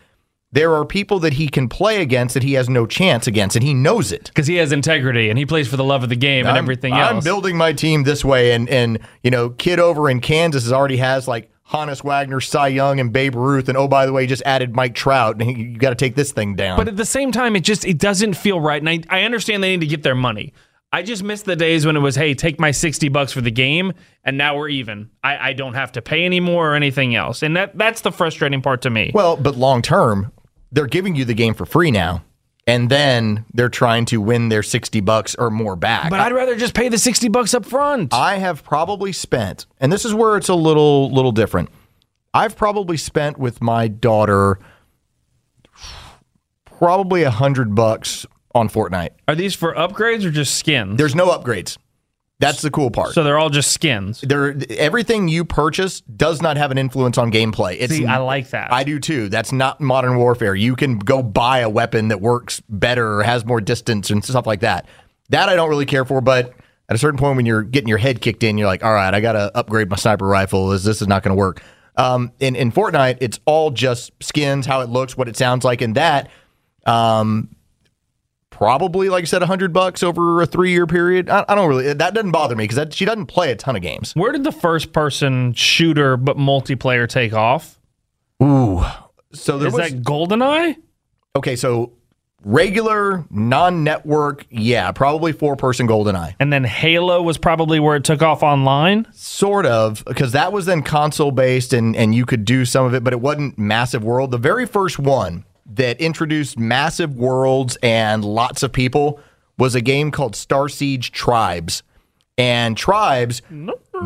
[0.55, 3.63] there are people that he can play against that he has no chance against, and
[3.63, 4.23] he knows it.
[4.33, 6.63] because he has integrity and he plays for the love of the game and I'm-
[6.63, 7.11] everything else.
[7.11, 10.73] I'm building my team this way, and and you know, kid over in Kansas has
[10.73, 14.25] already has like Honus Wagner, Cy Young, and Babe Ruth, and oh by the way,
[14.27, 16.77] just added Mike Trout, and you got to take this thing down.
[16.77, 18.81] But at the same time, it just it doesn't feel right.
[18.81, 20.53] And I, I understand they need to get their money.
[20.93, 23.51] I just miss the days when it was, hey, take my sixty bucks for the
[23.51, 23.91] game,
[24.23, 25.09] and now we're even.
[25.23, 28.61] I, I don't have to pay anymore or anything else, and that that's the frustrating
[28.61, 29.11] part to me.
[29.13, 30.31] Well, but long term,
[30.75, 32.23] they're giving you the game for free now,
[32.67, 36.09] and then they're trying to win their sixty bucks or more back.
[36.09, 38.13] but I'd rather just pay the sixty bucks up front.
[38.13, 41.69] I have probably spent, and this is where it's a little little different.
[42.33, 44.59] I've probably spent with my daughter
[46.65, 49.11] probably a hundred bucks on Fortnite.
[49.27, 50.97] Are these for upgrades or just skins?
[50.97, 51.77] There's no upgrades.
[52.39, 53.13] That's the cool part.
[53.13, 54.19] so they're all just skins.
[54.21, 57.77] there, everything you purchase does not have an influence on gameplay.
[57.79, 58.73] It's See, I like that.
[58.73, 59.29] I do too.
[59.29, 60.53] That's not modern warfare.
[60.53, 64.45] You can go buy a weapon that works better or has more distance and stuff
[64.45, 64.87] like that.
[65.29, 66.53] That I don't really care for, but
[66.89, 69.13] at a certain point when you're getting your head kicked in, you're like, all right,
[69.13, 70.73] I got to upgrade my sniper rifle.
[70.73, 71.63] Is this is not going to work?
[71.95, 75.79] Um, in in Fortnite, it's all just skins, how it looks, what it sounds like,
[75.81, 76.29] and that.
[76.85, 77.54] Um,
[78.57, 81.29] probably like I said, hundred bucks over a three year period.
[81.29, 83.81] I, I don't really that doesn't bother me because she doesn't play a ton of
[83.81, 84.13] games.
[84.15, 87.79] Where did the first person shooter but multiplayer take off?
[88.41, 88.83] Ooh,
[89.33, 90.77] so there Is was that GoldenEye?
[91.35, 91.55] okay.
[91.55, 91.91] So
[92.43, 96.35] regular non network, yeah, probably four person GoldenEye.
[96.39, 99.05] And then Halo was probably where it took off online.
[99.13, 102.93] Sort of, because that was then console based and, and you could do some of
[102.93, 104.31] it, but it wasn't massive world.
[104.31, 109.19] The very first one that introduced massive worlds and lots of people
[109.57, 111.83] was a game called Starsiege Tribes.
[112.37, 113.41] And Tribes,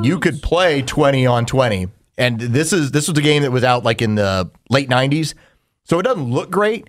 [0.01, 1.87] you could play 20 on 20.
[2.17, 5.33] And this is this was a game that was out like in the late 90s.
[5.83, 6.87] So it doesn't look great,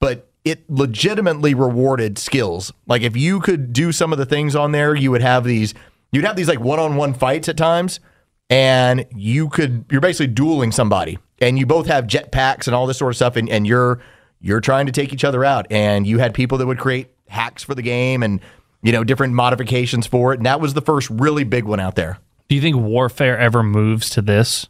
[0.00, 2.72] but it legitimately rewarded skills.
[2.86, 5.74] Like if you could do some of the things on there, you would have these
[6.12, 8.00] you'd have these like one-on-one fights at times
[8.50, 12.98] and you could you're basically dueling somebody and you both have jetpacks and all this
[12.98, 14.00] sort of stuff and, and you're
[14.40, 17.62] you're trying to take each other out and you had people that would create hacks
[17.62, 18.40] for the game and
[18.82, 21.94] you know different modifications for it and that was the first really big one out
[21.96, 22.18] there
[22.48, 24.66] Do you think warfare ever moves to this,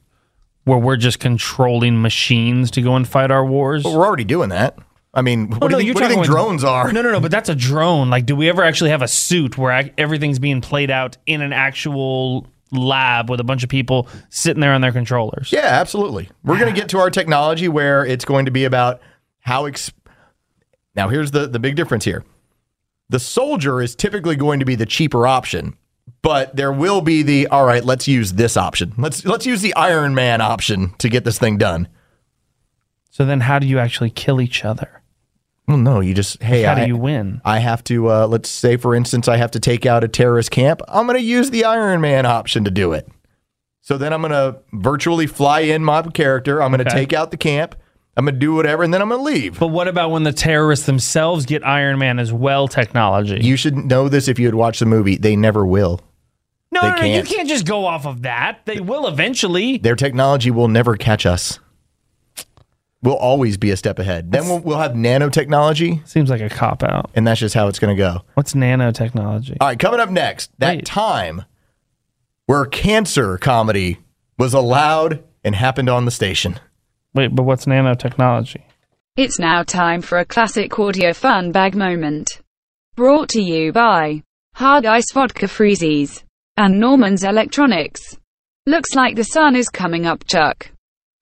[0.64, 3.82] where we're just controlling machines to go and fight our wars?
[3.82, 4.78] but we're already doing that
[5.12, 6.92] i mean oh, what, Oh, do, no, you think, what do you think drones are
[6.92, 7.20] No, no, no.
[7.20, 8.08] But that's a drone.
[8.10, 11.40] Like, do we ever actually have a suit where ac- everything's being played out in
[11.42, 12.46] an actual
[12.76, 15.52] lab with a bunch of people sitting there on their controllers?
[15.52, 16.28] Yeah, absolutely.
[16.42, 19.00] We're going to get to our technology where it's going to be about
[19.40, 19.66] how.
[19.66, 19.92] Ex-
[20.94, 22.24] now, here's the the big difference here.
[23.08, 25.76] The soldier is typically going to be the cheaper option,
[26.22, 27.84] but there will be the all right.
[27.84, 28.94] Let's use this option.
[28.98, 31.88] Let's let's use the Iron Man option to get this thing done.
[33.10, 35.02] So then, how do you actually kill each other?
[35.66, 37.40] Well, no, you just hey, How I, do you win?
[37.44, 38.10] I have to.
[38.10, 40.82] Uh, let's say, for instance, I have to take out a terrorist camp.
[40.88, 43.08] I'm going to use the Iron Man option to do it.
[43.80, 46.62] So then I'm going to virtually fly in my character.
[46.62, 46.98] I'm going to Okay.
[47.00, 47.74] take out the camp.
[48.16, 49.58] I'm going to do whatever, and then I'm going to leave.
[49.58, 53.40] But what about when the terrorists themselves get Iron Man as well technology?
[53.42, 55.16] You should know this if you had watched the movie.
[55.16, 56.00] They never will.
[56.70, 57.26] no, they no, no, you can't.
[57.28, 58.60] can't just go off of that.
[58.66, 59.78] They will eventually.
[59.78, 61.58] Their technology will never catch us.
[63.04, 64.32] We'll always be a step ahead.
[64.32, 67.10] Then we'll, we'll have nanotechnology, Seems like a cop out.
[67.14, 68.22] and that's just how it's going to go.
[68.32, 69.58] What's nanotechnology?
[69.60, 70.86] All right, coming up next, that Wait.
[70.86, 71.44] time
[72.46, 73.98] where cancer comedy
[74.38, 76.58] was allowed and happened on the station.
[77.12, 78.62] Wait, but what's nanotechnology?
[79.16, 82.40] It's now time for a classic audio fun bag moment.
[82.96, 84.22] Brought to you by
[84.54, 86.22] Hard Ice Vodka Freezies
[86.56, 88.16] and Norman's Electronics.
[88.66, 90.70] Looks like the sun is coming up, Chuck.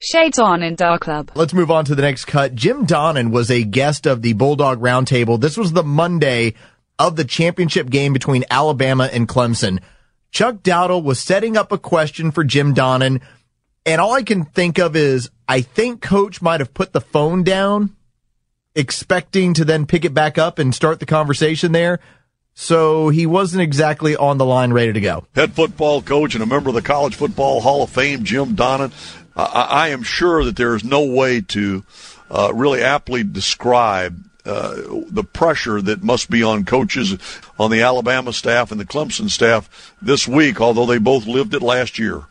[0.05, 1.31] Shades on in Dark Club.
[1.37, 2.57] Let's move on to the next cut.
[2.57, 5.41] Jim Donnan was a guest of the Bulldog Roundtable.
[5.41, 6.55] This was the Monday
[6.99, 9.81] of the championship game between Alabama and Clemson.
[10.33, 13.21] Chuck Dowdle was setting up a question for Jim Donnan,
[13.87, 17.45] and all I can think of is I think coach might have put the phone
[17.45, 17.95] down,
[18.75, 22.01] expecting to then pick it back up and start the conversation there.
[22.55, 25.25] So he wasn't exactly on the line ready to go.
[25.35, 28.93] head football coach and a member of the College Football Hall of Fame, Jim Donnan.
[29.37, 31.85] I, I am sure that there is no way to
[32.31, 34.75] uh, really aptly describe uh,
[35.09, 37.17] the pressure that must be on coaches
[37.59, 41.63] on the Alabama staff and the Clemson staff this week, although they both lived it
[41.63, 42.25] last year.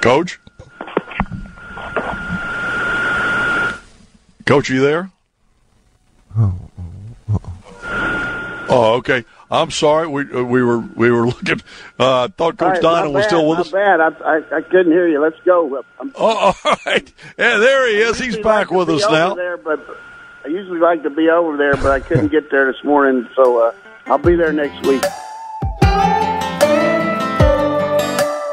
[0.00, 0.40] Coach?
[4.44, 5.10] Coach, are you there?
[8.68, 9.24] Oh, okay.
[9.50, 10.06] I'm sorry.
[10.08, 11.60] We uh, we were we were looking.
[11.98, 13.72] Uh, thought Coach All right, Donnan not was bad, still with not us.
[13.72, 14.00] bad.
[14.00, 15.20] I, I, I couldn't hear you.
[15.20, 15.82] Let's go.
[16.00, 17.12] I'm Oh, all right.
[17.38, 18.18] Yeah, there he is.
[18.18, 19.34] He's back like with to be us over now.
[19.34, 19.86] There, but
[20.44, 23.28] I usually like to be over there, but I couldn't get there this morning.
[23.36, 23.72] So uh,
[24.06, 25.02] I'll be there next week.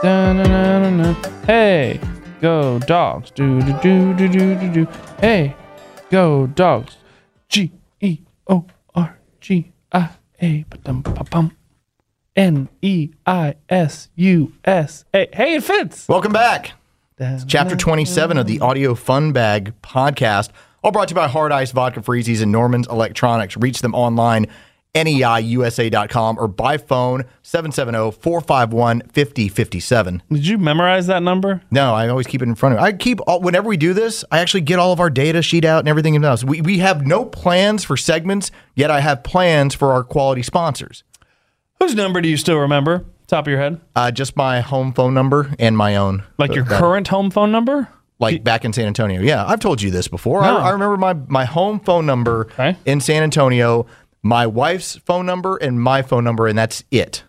[0.04, 1.14] Da-na-na-na-na.
[1.46, 2.00] Hey,
[2.42, 3.32] go dogs.
[3.32, 4.88] Do do do do do do do.
[5.20, 5.56] Hey,
[6.10, 6.98] go dogs.
[7.48, 10.10] G E O R G I
[10.44, 10.66] A.
[10.70, 11.56] Ba-dum, ba-bum.
[12.36, 15.30] N E I S U S A.
[15.32, 16.06] Hey, it fits.
[16.10, 16.74] Welcome back.
[17.48, 20.50] Chapter 27 of the Audio Fun Bag podcast,
[20.84, 23.56] all brought to you by Hard Ice Vodka Freezies and Norman's Electronics.
[23.56, 24.48] Reach them online,
[24.96, 30.22] neiusa.com, or by phone, oh, 770-451-5057.
[30.30, 31.62] Did you memorize that number?
[31.72, 32.86] No, I always keep it in front of me.
[32.88, 35.66] I keep, all, whenever we do this, I actually get all of our data sheet
[35.66, 36.44] out and everything else.
[36.44, 41.04] We, we have no plans for segments, yet I have plans for our quality sponsors.
[41.80, 43.06] Whose number do you still remember?
[43.28, 43.82] Top of your head?
[43.96, 46.24] Uh, just my home phone number and my own.
[46.38, 47.88] Like your That- current home phone number?
[48.20, 49.20] like back in San Antonio.
[49.22, 50.42] Yeah, I've told you this before.
[50.44, 50.58] No.
[50.58, 52.78] I, I remember my my home phone number Okay.
[52.86, 53.86] in San Antonio,
[54.24, 57.24] my wife's phone number, and my phone number, and that's it.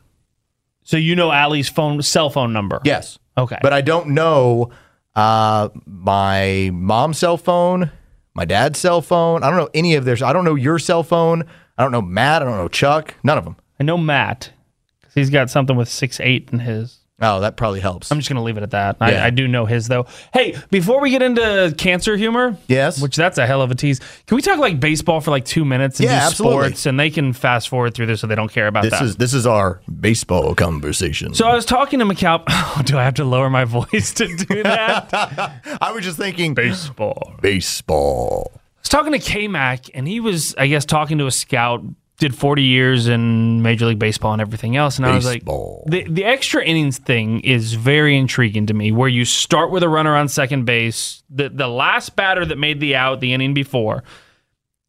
[0.85, 2.81] So you know Allie's phone cell phone number.
[2.85, 3.19] Yes.
[3.37, 3.59] Okay.
[3.61, 4.71] But I don't know
[5.17, 7.91] uh, my mom's cell phone,
[8.35, 9.43] my dad's cell phone.
[9.43, 10.23] I don't know any of theirs.
[10.23, 11.45] I don't know your cell phone.
[11.77, 12.43] I don't know Matt.
[12.43, 13.15] I don't know Chuck.
[13.23, 13.57] None of them.
[13.81, 14.53] I know Matt
[15.01, 17.01] because he's got something with six eight in his.
[17.21, 18.11] Oh, that probably helps.
[18.11, 18.97] I'm just gonna leave it at that.
[19.01, 19.07] Yeah.
[19.23, 20.07] I, I do know his though.
[20.33, 23.01] Hey, before we get into cancer humor, Yes.
[23.01, 24.01] which that's a hell of a tease.
[24.27, 26.59] Can we talk like baseball for like two minutes and Yeah, do absolutely.
[26.69, 29.03] sports, and they can fast forward through this so they don't care about this that.
[29.03, 31.35] is this is our baseball conversation.
[31.35, 32.45] so I was talking to McAlp.
[32.77, 35.09] Oh, do I have to lower my voice to do that?
[35.81, 37.35] I was just thinking baseball.
[37.41, 38.51] baseball.
[38.55, 41.83] I was talking to K Mac, and he was, I guess, talking to a scout.
[42.19, 45.85] Did 40 years in Major League Baseball and everything else, and Baseball.
[45.85, 48.93] I was like, the the extra innings thing is very intriguing to me.
[48.93, 52.79] Where you start with a runner on second base, the the last batter that made
[52.79, 54.05] the out the inning before,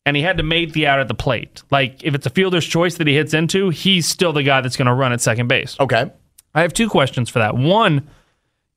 [0.05, 1.63] and he had to make the out at the plate.
[1.71, 4.77] Like if it's a fielder's choice that he hits into, he's still the guy that's
[4.77, 5.75] going to run at second base.
[5.79, 6.11] Okay.
[6.53, 7.57] I have two questions for that.
[7.57, 8.07] One,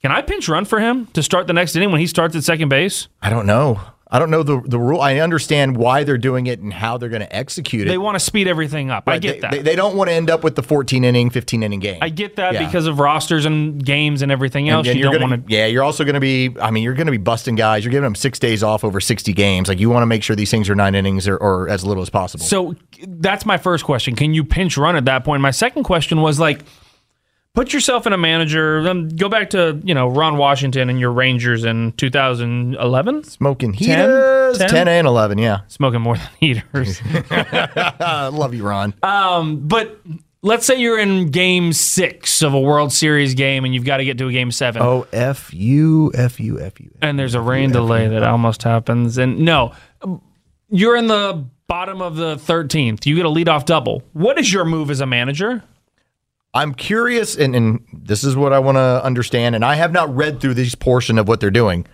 [0.01, 2.44] can I pinch run for him to start the next inning when he starts at
[2.44, 3.09] second base?
[3.20, 3.80] I don't know.
[4.11, 5.02] I don't know the the rule.
[5.02, 7.90] I understand why they're doing it and how they're going to execute it.
[7.90, 9.04] They want to speed everything up.
[9.06, 9.50] I get they, that.
[9.50, 11.98] They, they don't want to end up with the 14 inning, 15 inning game.
[12.00, 12.64] I get that Yeah.
[12.64, 14.86] because of rosters and games and everything else.
[14.88, 15.52] And you you're don't want to.
[15.54, 16.56] yeah, you're also going to be.
[16.61, 17.84] I mean, you're going to be busting guys.
[17.84, 19.68] You're giving them six days off over 60 games.
[19.68, 22.02] Like you want to make sure these things are nine innings or, or as little
[22.02, 22.44] as possible.
[22.46, 24.16] So that's my first question.
[24.16, 25.42] Can you pinch run at that point?
[25.42, 26.62] My second question was like,
[27.59, 28.88] put yourself in a manager.
[28.88, 33.24] Um, go back to you know Ron Washington and your Rangers in 2011.
[33.24, 33.78] Smoking 10?
[33.78, 34.68] heaters, 10?
[34.68, 34.88] 10?
[34.88, 35.38] and 11.
[35.38, 37.02] Yeah, Smoking more than heaters.
[38.00, 38.94] Love you, Ron.
[39.66, 40.00] but
[40.42, 44.04] let's say you're in Game Six of a World Series game and you've got to
[44.04, 44.80] get to a Game Seven.
[44.80, 46.92] oh, f you, f you, f you.
[47.02, 49.18] and there's a rain delay that almost happens.
[49.18, 49.72] And no,
[50.70, 53.04] you're in the bottom of the 13th.
[53.04, 54.04] You get a leadoff double.
[54.12, 55.64] What is your move as a manager?
[56.59, 59.54] I'm curious, and, and this is what I want to understand.
[59.54, 61.86] And I have not read through this portion of what they're doing.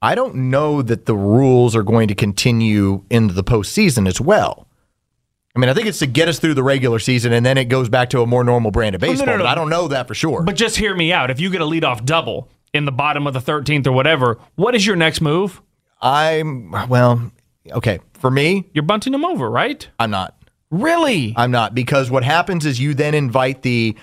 [0.00, 4.68] I don't know that the rules are going to continue into the postseason as well.
[5.56, 7.64] I mean, I think it's to get us through the regular season, and then it
[7.64, 9.36] goes back to a more normal brand of oh, no, baseball.
[9.36, 9.38] no.
[9.38, 10.42] But I don't know that for sure.
[10.42, 11.32] But just hear me out.
[11.32, 14.76] If you get a leadoff double in the bottom of the 13th or whatever, what
[14.76, 15.60] is your next move?
[16.00, 17.32] I'm well,
[17.68, 17.98] okay.
[18.14, 19.88] For me, You're bunting them over, right?
[19.98, 20.36] I'm not.
[20.72, 21.34] Really?
[21.36, 23.94] I'm not because what happens is you then invite the.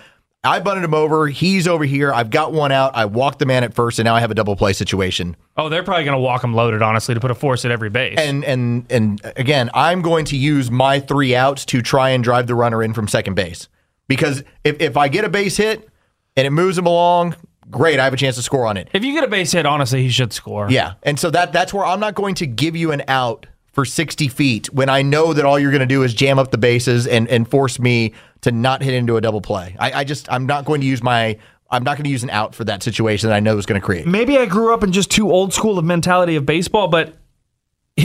[0.42, 1.28] I bunted him over.
[1.28, 2.14] He's over here.
[2.14, 2.96] I've got one out.
[2.96, 5.36] I walked the man at first, and now I have a double play situation.
[5.58, 7.90] Oh, they're probably going to walk him loaded, honestly, to put a force at every
[7.90, 8.18] base.
[8.18, 12.48] And and and again, I'm going to use my three outs to try and drive
[12.48, 13.68] the runner in from second base
[14.08, 15.90] because if if I get a base hit
[16.38, 17.36] and it moves him along,
[17.70, 18.00] great.
[18.00, 18.90] I have a chance to score on it.
[18.94, 20.70] if you get a base hit, honestly, he should score.
[20.72, 23.86] Yeah, and so that that's where I'm not going to give you an out for
[23.86, 26.58] 60 feet when I know that all you're going to do is jam up the
[26.58, 29.76] bases and and force me to not hit into a double play.
[29.80, 31.38] I, I just I'm not going to use my
[31.72, 33.80] I'm not going to use an out for that situation that I know is going
[33.80, 34.08] to create.
[34.08, 37.16] maybe I grew up in just too old school of mentality of baseball, but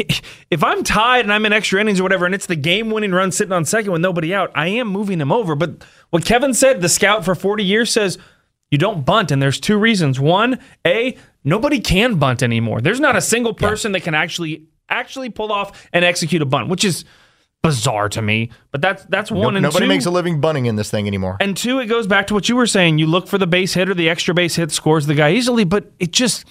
[0.50, 3.12] if I'm tied and I'm in extra innings or whatever, and it's the game winning
[3.12, 5.54] run sitting on second with nobody out, I am moving him over.
[5.54, 8.18] But what Kevin said, the scout for 40 years says
[8.70, 10.18] you don't bunt, and there's two reasons.
[10.18, 12.80] One, A, nobody can bunt anymore.
[12.80, 16.68] There's not a single person that can actually actually pull off and execute a bunt,
[16.68, 17.04] which is
[17.64, 18.50] bizarre to me.
[18.70, 19.88] But that's that's one and nobody two.
[19.88, 21.38] makes a living bunting in this thing anymore.
[21.40, 22.98] And two, it goes back to what you were saying.
[22.98, 25.64] You look for the base hit or the extra base hit scores the guy easily,
[25.64, 26.44] but it just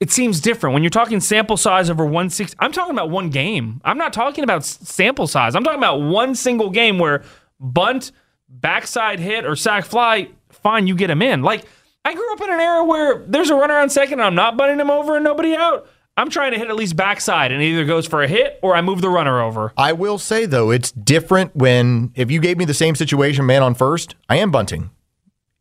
[0.00, 2.56] it seems different when you're talking sample size over 160.
[2.58, 3.80] I'm talking about one game.
[3.84, 5.54] I'm not talking about sample size.
[5.54, 7.22] I'm talking about one single game where
[7.60, 8.10] bunt,
[8.48, 10.28] backside hit, or sack fly.
[10.50, 11.42] Fine, you get him in.
[11.42, 11.66] Like
[12.04, 14.56] I grew up in an era where there's a runner on second, and I'm not
[14.56, 15.88] bunting him over and nobody out.
[16.16, 18.76] I'm trying to hit at least backside, and it either goes for a hit or
[18.76, 19.72] I move the runner over.
[19.78, 23.62] I will say though, it's different when if you gave me the same situation, man
[23.62, 24.90] on first, I am bunting.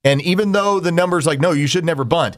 [0.03, 2.35] And even though the numbers like, no, you should never bunt,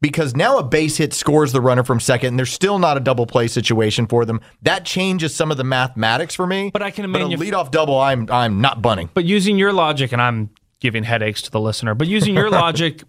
[0.00, 3.00] because now a base hit scores the runner from second, and there's still not a
[3.00, 4.40] double play situation for them.
[4.62, 6.70] That changes some of the mathematics for me.
[6.72, 9.08] But I can But a imagine- leadoff double, I'm I'm not bunting.
[9.14, 13.02] But using your logic, and I'm giving headaches to the listener, but using your logic,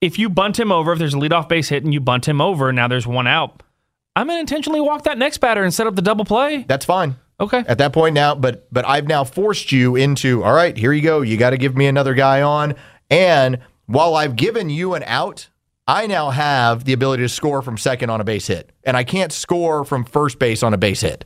[0.00, 2.40] if you bunt him over, if there's a leadoff base hit and you bunt him
[2.40, 3.62] over, now there's one out.
[4.14, 6.64] I'm gonna intentionally walk that next batter and set up the double play.
[6.68, 7.16] That's fine.
[7.38, 7.62] Okay.
[7.66, 11.02] At that point now, but but I've now forced you into all right, here you
[11.02, 11.20] go.
[11.20, 12.74] You got to give me another guy on.
[13.10, 15.48] And while I've given you an out,
[15.86, 18.70] I now have the ability to score from second on a base hit.
[18.84, 21.24] And I can't score from first base on a base hit.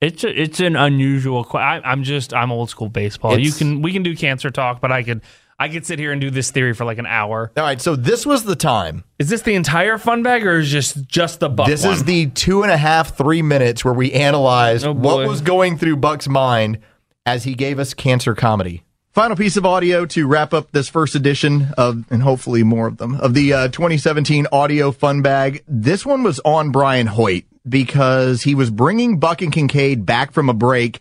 [0.00, 1.44] It's a, it's an unusual.
[1.44, 3.38] que- I, I'm just I'm old school baseball.
[3.38, 5.22] you can we can do cancer talk, but I could
[5.58, 7.50] I could sit here and do this theory for like an hour.
[7.56, 9.02] All right, so this was the time.
[9.18, 11.66] Is this the entire fun bag or is just just the buck?
[11.66, 15.40] This is the two and a half, three minutes where we analyzed Oh, what was
[15.40, 16.78] going through Buck's mind
[17.26, 18.84] as he gave us cancer comedy.
[19.12, 22.98] Final piece of audio to wrap up this first edition of, and hopefully more of
[22.98, 25.64] them, of the uh, 2017 Audio Fun Bag.
[25.66, 30.48] This one was on Brian Hoyt because he was bringing Buck and Kincaid back from
[30.48, 31.00] a break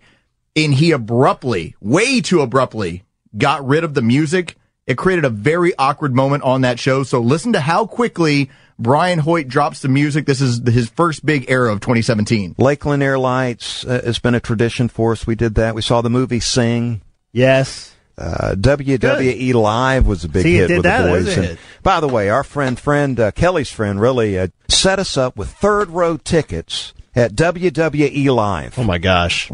[0.55, 3.03] and he abruptly, way too abruptly,
[3.37, 4.55] got rid of the music.
[4.85, 7.03] It created a very awkward moment on that show.
[7.03, 10.25] So listen to how quickly Brian Hoyt drops the music.
[10.25, 12.55] This is his first big era of 2017.
[12.57, 15.27] Lake Lanier Lights uh, has been a tradition for us.
[15.27, 15.75] We did that.
[15.75, 17.01] We saw the movie Sing.
[17.33, 17.93] Yes.
[18.17, 21.03] Uh, WWE Live was a big See, you hit did with that.
[21.03, 21.37] the boys.
[21.37, 25.35] And by the way, our friend, friend uh, Kelly's friend, really uh, set us up
[25.37, 28.79] with third row tickets at WWE Live.
[28.79, 29.51] Oh my gosh.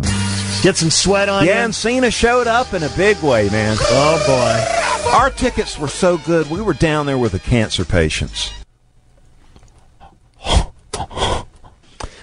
[0.64, 1.66] Get some sweat on Yeah, you.
[1.66, 3.78] and Cena showed up in a big way, man.
[3.82, 5.10] Oh boy.
[5.18, 8.52] Our tickets were so good, we were down there with the cancer patients.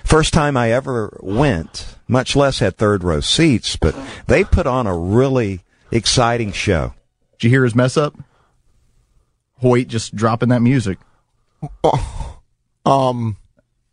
[0.04, 3.94] First time I ever went, much less had third row seats, but
[4.26, 5.60] they put on a really
[5.92, 6.94] exciting show.
[7.38, 8.14] Did you hear his mess up?
[9.58, 10.98] Hoyt just dropping that music.
[12.86, 13.36] Um,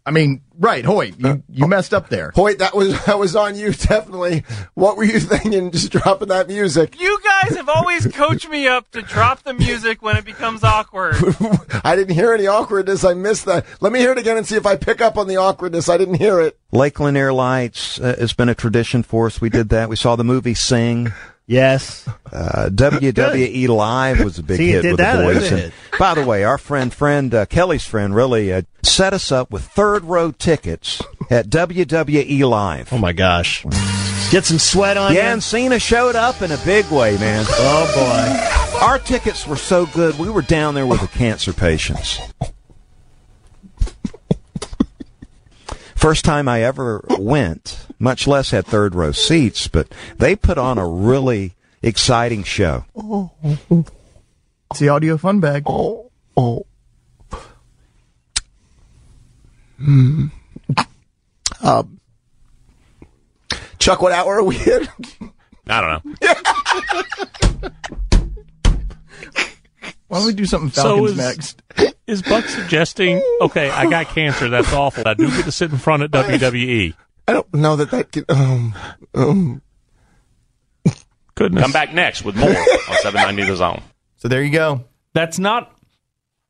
[0.08, 2.32] I mean, right, Hoyt, you, you messed up there.
[2.34, 4.45] Hoyt, that was that was on you, definitely.
[4.74, 6.97] What were you thinking, just dropping that music?
[6.97, 11.18] You guys have always coached me up to drop the music when it becomes awkward.
[11.84, 13.03] I didn't hear any awkwardness.
[13.03, 13.66] I missed that.
[13.82, 15.89] Let me hear it again and see if I pick up on the awkwardness.
[15.89, 16.58] I didn't hear it.
[16.72, 19.41] Lake Lanier Lights uh, has been a tradition for us.
[19.41, 19.89] We did that.
[19.89, 21.12] We saw the movie Sing.
[21.48, 22.06] Yes.
[22.32, 25.16] Uh, WWE Live was a big See, hit with that.
[25.18, 25.52] the boys.
[25.52, 29.50] And by the way, our friend, friend uh, Kelly's friend, really uh, set us up
[29.50, 32.91] with third row tickets at WWE Live.
[32.91, 33.66] Oh my gosh.
[34.30, 35.34] Get some sweat on Yeah, you.
[35.34, 37.45] and Cena showed up in a big way, man.
[37.48, 38.80] Oh boy.
[38.86, 42.20] Our tickets were so good, we were down there with the cancer patients.
[46.08, 50.78] First time I ever went, much less had third row seats, but they put on
[50.78, 52.86] a really exciting show.
[54.72, 55.64] It's the audio fun bag.
[55.66, 56.66] Oh, oh.
[59.78, 60.28] Hmm.
[61.62, 61.99] Um,
[63.78, 64.88] Chuck, what hour are we in?
[65.68, 66.05] I don't
[67.62, 67.70] know.
[70.08, 71.62] Why don't we do something So Falcons is- next?
[72.08, 75.05] Is Buck suggesting, okay, I got cancer, that's awful.
[75.05, 76.18] I do get to sit in front of E.
[76.18, 76.93] WWE.
[77.28, 78.24] I don't know that that can.
[78.30, 78.76] Um,
[79.14, 79.62] um,
[81.36, 81.62] Goodness.
[81.62, 82.55] Come back next with more on
[83.01, 83.82] 790 The Zone.
[84.16, 84.86] So there you go.
[85.14, 85.78] That's not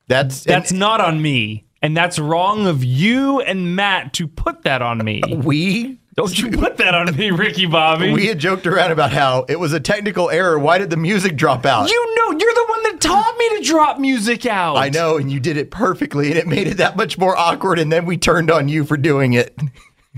[0.08, 1.66] That's that's and not on me.
[1.82, 5.22] And that's wrong of you and Matt to put that on me.
[5.44, 8.14] we Don't you put that on me, Ricky Bobby.
[8.14, 10.58] we had joked around about how it was a technical error.
[10.58, 11.90] Why did the music drop out?
[11.90, 12.66] you know, you're the
[13.00, 14.76] taught me to drop music out.
[14.78, 17.80] I know, and you did it perfectly, and it made it that much more awkward.
[17.80, 19.58] And then we turned on you for doing it.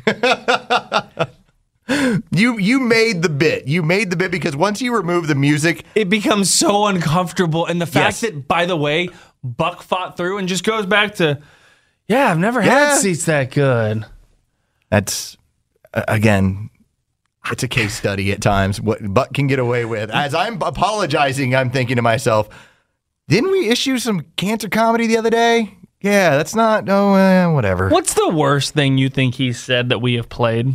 [2.31, 3.67] you you made the bit.
[3.67, 7.65] You made the bit because once you remove the music, It becomes so uncomfortable.
[7.65, 8.21] And the fact Yes.
[8.21, 9.09] that, by the way,
[9.43, 11.39] Buck fought through and just goes back to,
[12.07, 12.89] yeah, I've never Yeah.
[12.91, 14.05] had seats that good.
[14.89, 15.35] that's
[15.93, 16.69] again.
[17.51, 20.11] It's a case study at times what Buck can get away with.
[20.11, 22.49] As I'm apologizing, I'm thinking to myself,
[23.29, 25.77] didn't we issue some cancer comedy the other day?
[26.01, 26.89] Yeah, that's not.
[26.89, 27.89] Oh, uh, whatever.
[27.89, 30.73] What's the worst thing you think he said that we have played?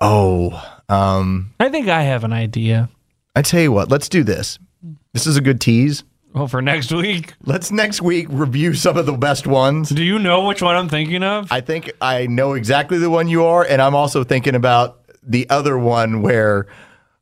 [0.00, 2.88] Oh, um, I think I have an idea.
[3.34, 3.90] I tell you what.
[3.90, 4.58] Let's do this.
[5.12, 6.04] This is a good tease.
[6.34, 9.88] Well, for next week, Let's next week review some of the best ones.
[9.88, 11.50] do you know which one I'm thinking of?
[11.50, 15.48] I think I know exactly the one you are, and I'm also thinking about the
[15.48, 16.66] other one where,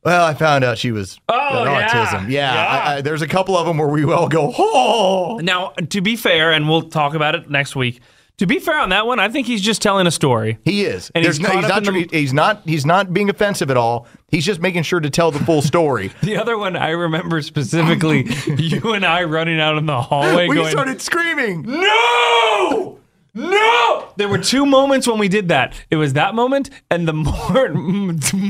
[0.05, 2.29] well, I found out she was Oh, autism.
[2.31, 2.67] Yeah, Yeah.
[2.67, 6.17] I, I, there's a couple of them where we all go, oh, Now, to be
[6.17, 8.01] fair, and we'll talk about it next week.
[8.39, 10.59] To be fair on that one, I think he's just telling a story.
[10.65, 11.13] he is.
[11.15, 11.85] And he's no, he's not.
[11.85, 12.63] the- he's not.
[12.65, 14.09] He's not being offensive at all.
[14.31, 16.11] He's just making sure to tell the full story.
[16.23, 18.27] The other one I remember specifically,
[18.57, 21.63] you and I running out in the hallway we going, started screaming.
[21.63, 22.99] No!
[23.35, 24.13] No!
[24.17, 25.75] There were two moments when we did that.
[25.91, 27.73] It was that moment and the more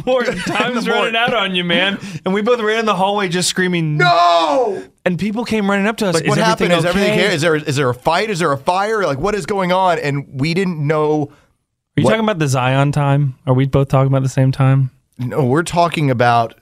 [0.04, 1.98] more times running out on you, man.
[2.24, 4.82] And we both ran in the hallway just screaming No.
[5.04, 6.14] And people came running up to us.
[6.14, 6.72] Like is what happened?
[6.72, 7.20] everything Is everything okay?
[7.22, 7.30] here?
[7.30, 8.28] Is there is there a fight?
[8.30, 9.04] Is there a fire?
[9.06, 9.98] Like what is going on?
[10.00, 11.30] And we didn't know.
[11.96, 13.36] Are you what- talking about the Zion time?
[13.46, 14.90] Are we both talking about the same time?
[15.18, 16.54] No, we're talking about,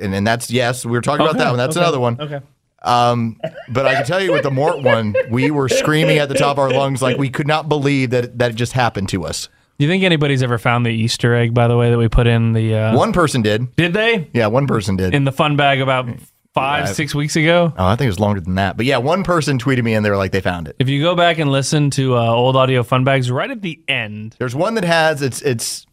[0.00, 1.58] and, and that's yes, we were talking about that one.
[1.58, 2.20] That's okay, another one.
[2.20, 2.40] Okay.
[2.82, 6.34] Um, but I can tell you with the Mort one, we were screaming at the
[6.34, 9.24] top of our lungs like we could not believe that that it just happened to
[9.24, 9.48] us.
[9.78, 12.26] Do you think anybody's ever found the Easter egg, by the way, that we put
[12.26, 12.74] in the.
[12.74, 13.74] Uh, One person did.
[13.76, 14.28] Did they?
[14.34, 15.14] Yeah, one person did.
[15.14, 16.06] In the fun bag about
[16.52, 16.92] five, Yeah.
[16.92, 17.72] six weeks ago?
[17.78, 18.76] oh, I think it was longer than that.
[18.76, 20.76] But yeah, one person tweeted me and they were like they found it.
[20.78, 23.80] If you go back and listen to uh, old audio fun bags right at the
[23.88, 25.86] end, There's one that has it's it's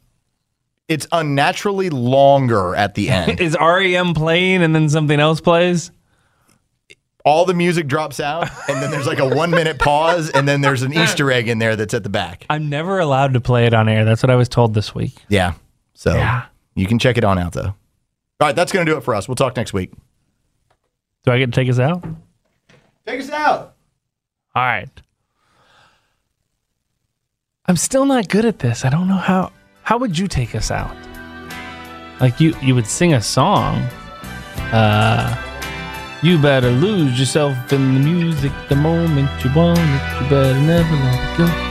[0.90, 3.40] It's unnaturally longer at the end.
[3.40, 5.92] Is REM playing and then something else plays?
[7.28, 10.62] All the music drops out, and then there's like a one minute pause, and then
[10.62, 12.46] there's an Easter egg in there that's at the back.
[12.50, 14.06] I'm never allowed to play it on air.
[14.06, 15.14] That's what I was told this week.
[15.28, 15.54] Yeah.
[15.94, 16.46] So Yeah.
[16.76, 17.74] you can check it on out though.
[18.40, 19.28] All right, that's going to do it for us.
[19.28, 19.92] We'll talk next week.
[21.26, 22.04] Do I get to take us out?
[23.06, 23.76] Take us out.
[24.56, 24.90] All right.
[27.66, 28.86] I'm still not good at this.
[28.86, 29.52] I don't know how.
[29.84, 30.96] How would you take us out?
[32.22, 33.76] Like you, you would sing a song.
[34.72, 35.36] Uh,
[36.24, 40.24] you better lose yourself in the music the moment you want it.
[40.24, 41.67] You better never let it go.